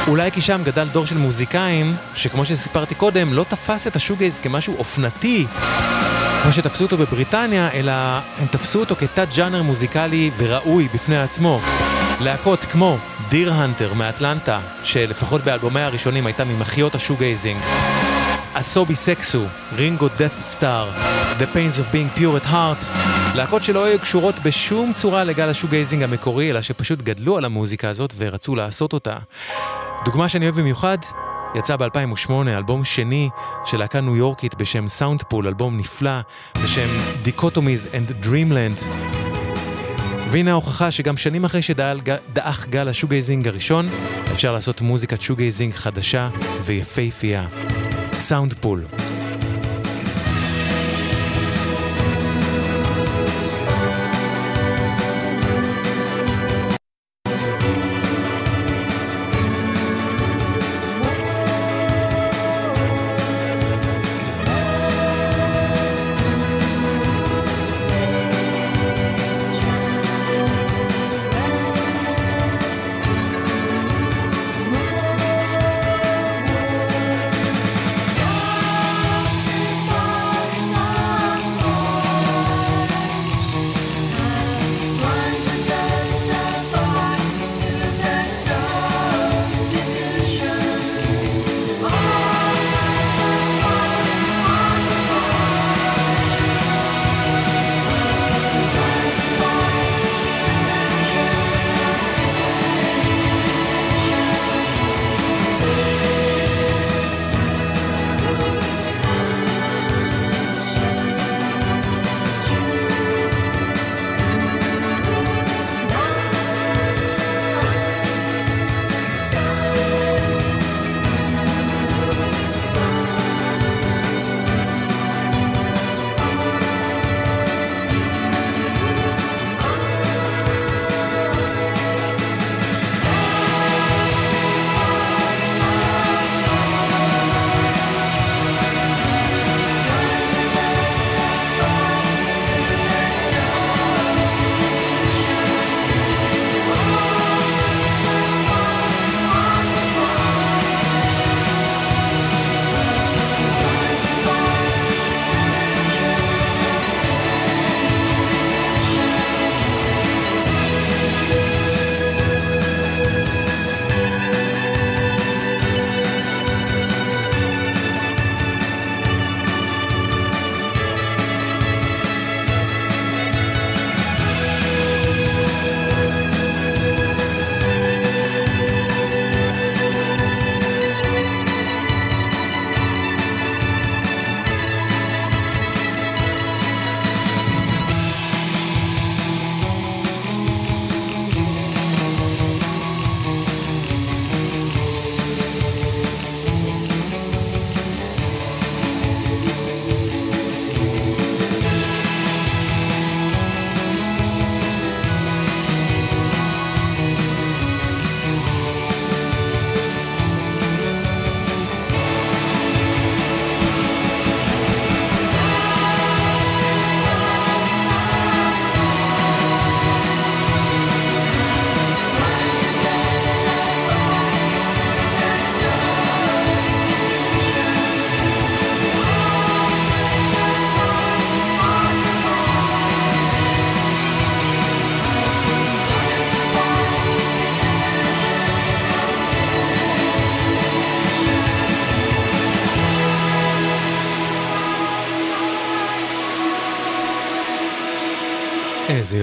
[0.07, 4.75] אולי כי שם גדל דור של מוזיקאים, שכמו שסיפרתי קודם, לא תפס את השוגייז כמשהו
[4.77, 5.45] אופנתי,
[6.43, 7.91] כמו שתפסו אותו בבריטניה, אלא
[8.39, 11.59] הם תפסו אותו כתת ג'אנר מוזיקלי וראוי בפני עצמו.
[12.21, 12.97] להקות כמו
[13.29, 17.59] דיר הנטר מאטלנטה, שלפחות באלבומיה הראשונים הייתה ממחיות השוגייזינג,
[18.59, 19.45] אסובי סקסו,
[19.75, 20.89] רינגו דף סטאר,
[21.39, 22.97] The Pains of Being Pure at Heart,
[23.35, 28.13] להקות שלא היו קשורות בשום צורה לגל השוגייזינג המקורי, אלא שפשוט גדלו על המוזיקה הזאת
[28.17, 29.17] ורצו לעשות אותה.
[30.05, 30.97] דוגמה שאני אוהב במיוחד,
[31.55, 33.29] יצא ב-2008 אלבום שני
[33.65, 36.19] של להקה ניו יורקית בשם Soundpool, אלבום נפלא
[36.63, 36.89] בשם
[37.25, 38.85] Dichotomies and Dreamland.
[40.31, 43.89] והנה ההוכחה שגם שנים אחרי שדעך גל השוגייזינג הראשון,
[44.31, 46.29] אפשר לעשות מוזיקת שוגייזינג חדשה
[46.65, 47.47] ויפהפייה.
[48.13, 48.53] סאונד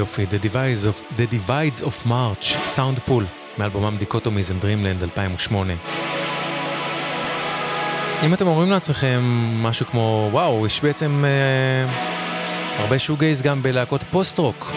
[0.07, 3.27] יופי, The Divides of, The Divides of March, Soundpool,
[3.59, 5.75] מאלבומם Dichotomies and Dreamland 2008.
[8.25, 9.21] אם אתם אומרים לעצמכם
[9.63, 11.93] משהו כמו, וואו, יש בעצם אה,
[12.79, 14.73] הרבה שוגייז גם בלהקות פוסט-רוק,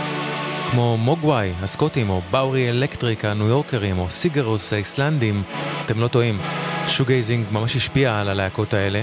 [0.71, 5.43] כמו Mogwai, הסקוטים, או Bowery Electric, הניו יורקרים, או Sigur Rós האיסלנדים,
[5.85, 6.39] אתם לא טועים,
[6.87, 9.01] שוגייזינג ממש השפיע על הלהקות האלה.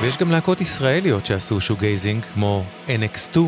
[0.00, 3.38] ויש גם להקות ישראליות שעשו שוגייזינג, כמו NX2,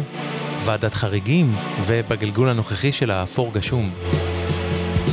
[0.64, 1.56] ועדת חריגים,
[1.86, 3.90] ובגלגול הנוכחי שלה, אפור גשום.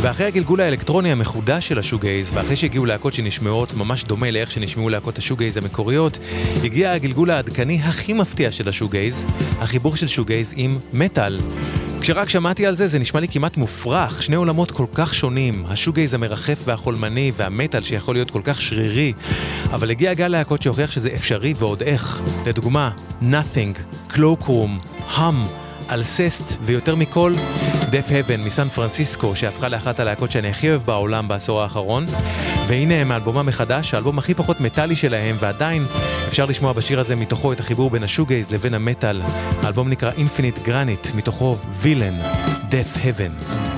[0.02, 5.18] ואחרי הגלגול האלקטרוני המחודש של השוגייז, ואחרי שהגיעו להקות שנשמעות ממש דומה לאיך שנשמעו להקות
[5.18, 6.18] השוגייז המקוריות,
[6.64, 9.26] הגיע הגלגול העדכני הכי מפתיע של השוגייז,
[9.60, 11.38] החיבור של שוגייז עם מטאל.
[12.02, 16.14] כשרק שמעתי על זה, זה נשמע לי כמעט מופרך, שני עולמות כל כך שונים, השוגייז
[16.14, 19.14] המרחף והחולמני והמטאל שיכול להיות כל כך שרירי,
[19.72, 22.22] אבל הגיע גל להקות שהוכיח שזה אפשרי ועוד איך.
[22.46, 24.80] לדוגמה, Nothing, קלוקרום,
[25.16, 25.50] Hum,
[25.92, 27.34] אלססט, ויותר מכל,
[27.92, 32.06] Deaf Heaven מסן פרנסיסקו, שהפכה לאחת הלהקות שאני הכי אוהב בעולם בעשור האחרון.
[32.68, 35.86] והנה הם מאלבומם מחדש, האלבום הכי פחות מטאלי שלהם, ועדיין
[36.28, 39.22] אפשר לשמוע בשיר הזה מתוכו את החיבור בין השוגייז לבין המטאל.
[39.64, 42.20] האלבום נקרא Infinite Granite, מתוכו וילן,
[42.70, 43.69] Death Heaven.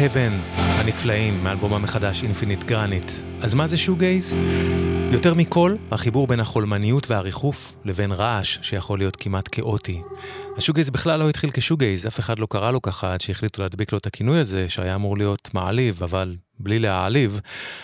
[0.00, 0.60] Heaven.
[0.60, 3.10] הנפלאים מאלבום המחדש Infinite Granite.
[3.40, 4.36] אז מה זה שוגייז?
[5.12, 10.02] יותר מכל, החיבור בין החולמניות והריחוף לבין רעש שיכול להיות כמעט כאוטי.
[10.56, 13.98] השוגייז בכלל לא התחיל כשוגייז, אף אחד לא קרא לו ככה עד שהחליטו להדביק לו
[13.98, 17.40] את הכינוי הזה, שהיה אמור להיות מעליב, אבל בלי להעליב.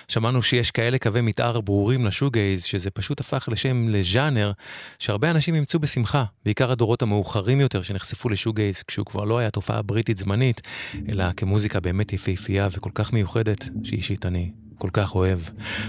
[0.09, 4.53] שמענו שיש כאלה קווי מתאר ברורים לשוגייז, שזה פשוט הפך לשם לז'אנר,
[4.98, 9.82] שהרבה אנשים אימצו בשמחה, בעיקר הדורות המאוחרים יותר שנחשפו לשוגייז כשהוא כבר לא היה תופעה
[9.82, 10.61] בריטית זמנית,
[11.09, 15.39] אלא כמוזיקה באמת יפהפייה וכל כך מיוחדת, שאישית אני כל כך אוהב.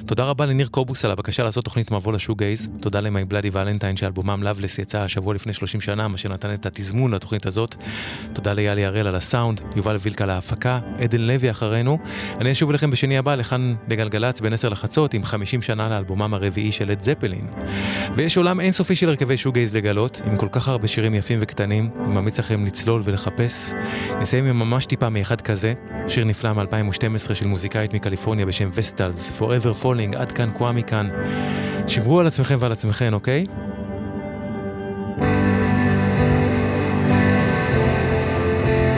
[0.06, 2.70] תודה רבה לניר קובוס על הבקשה לעשות תוכנית מבוא לשוגייז.
[2.82, 7.14] תודה למי בלאדי ולנטיין שאלבומם לאבלס יצא השבוע לפני 30 שנה, מה שנתן את התזמון
[7.14, 7.76] לתוכנית הזאת.
[8.34, 11.98] תודה ליאלי הראל על הסאונד, יובל וילקה להפקה, עדן לוי אחרינו.
[12.40, 16.72] אני אשוב אליכם בשני הבא לכאן בגלגלצ בין 10 לחצות עם 50 שנה לאלבומם הרביעי
[16.72, 17.48] של את זפלין.
[18.16, 22.14] ויש עולם אינסופי של הרכבי שוגייז לגלות, עם כל כך הרבה שירים יפים וקטנים, אני
[22.16, 23.74] ממליץ לכם לצלול ולחפש.
[24.22, 25.74] נסיים עם ממש טיפה מאחד כזה,
[26.08, 31.10] שיר נפלא מ-2012 של מוזיקאית מקליפורניה בשם וסטלס, Forever Falling, עד כאן קוואמי כאן.
[31.88, 33.46] שמרו על עצמכם ועל עצמכם, אוקיי?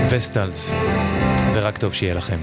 [0.10, 0.72] וסטלס,
[1.54, 2.38] ורק טוב שיהיה לכם.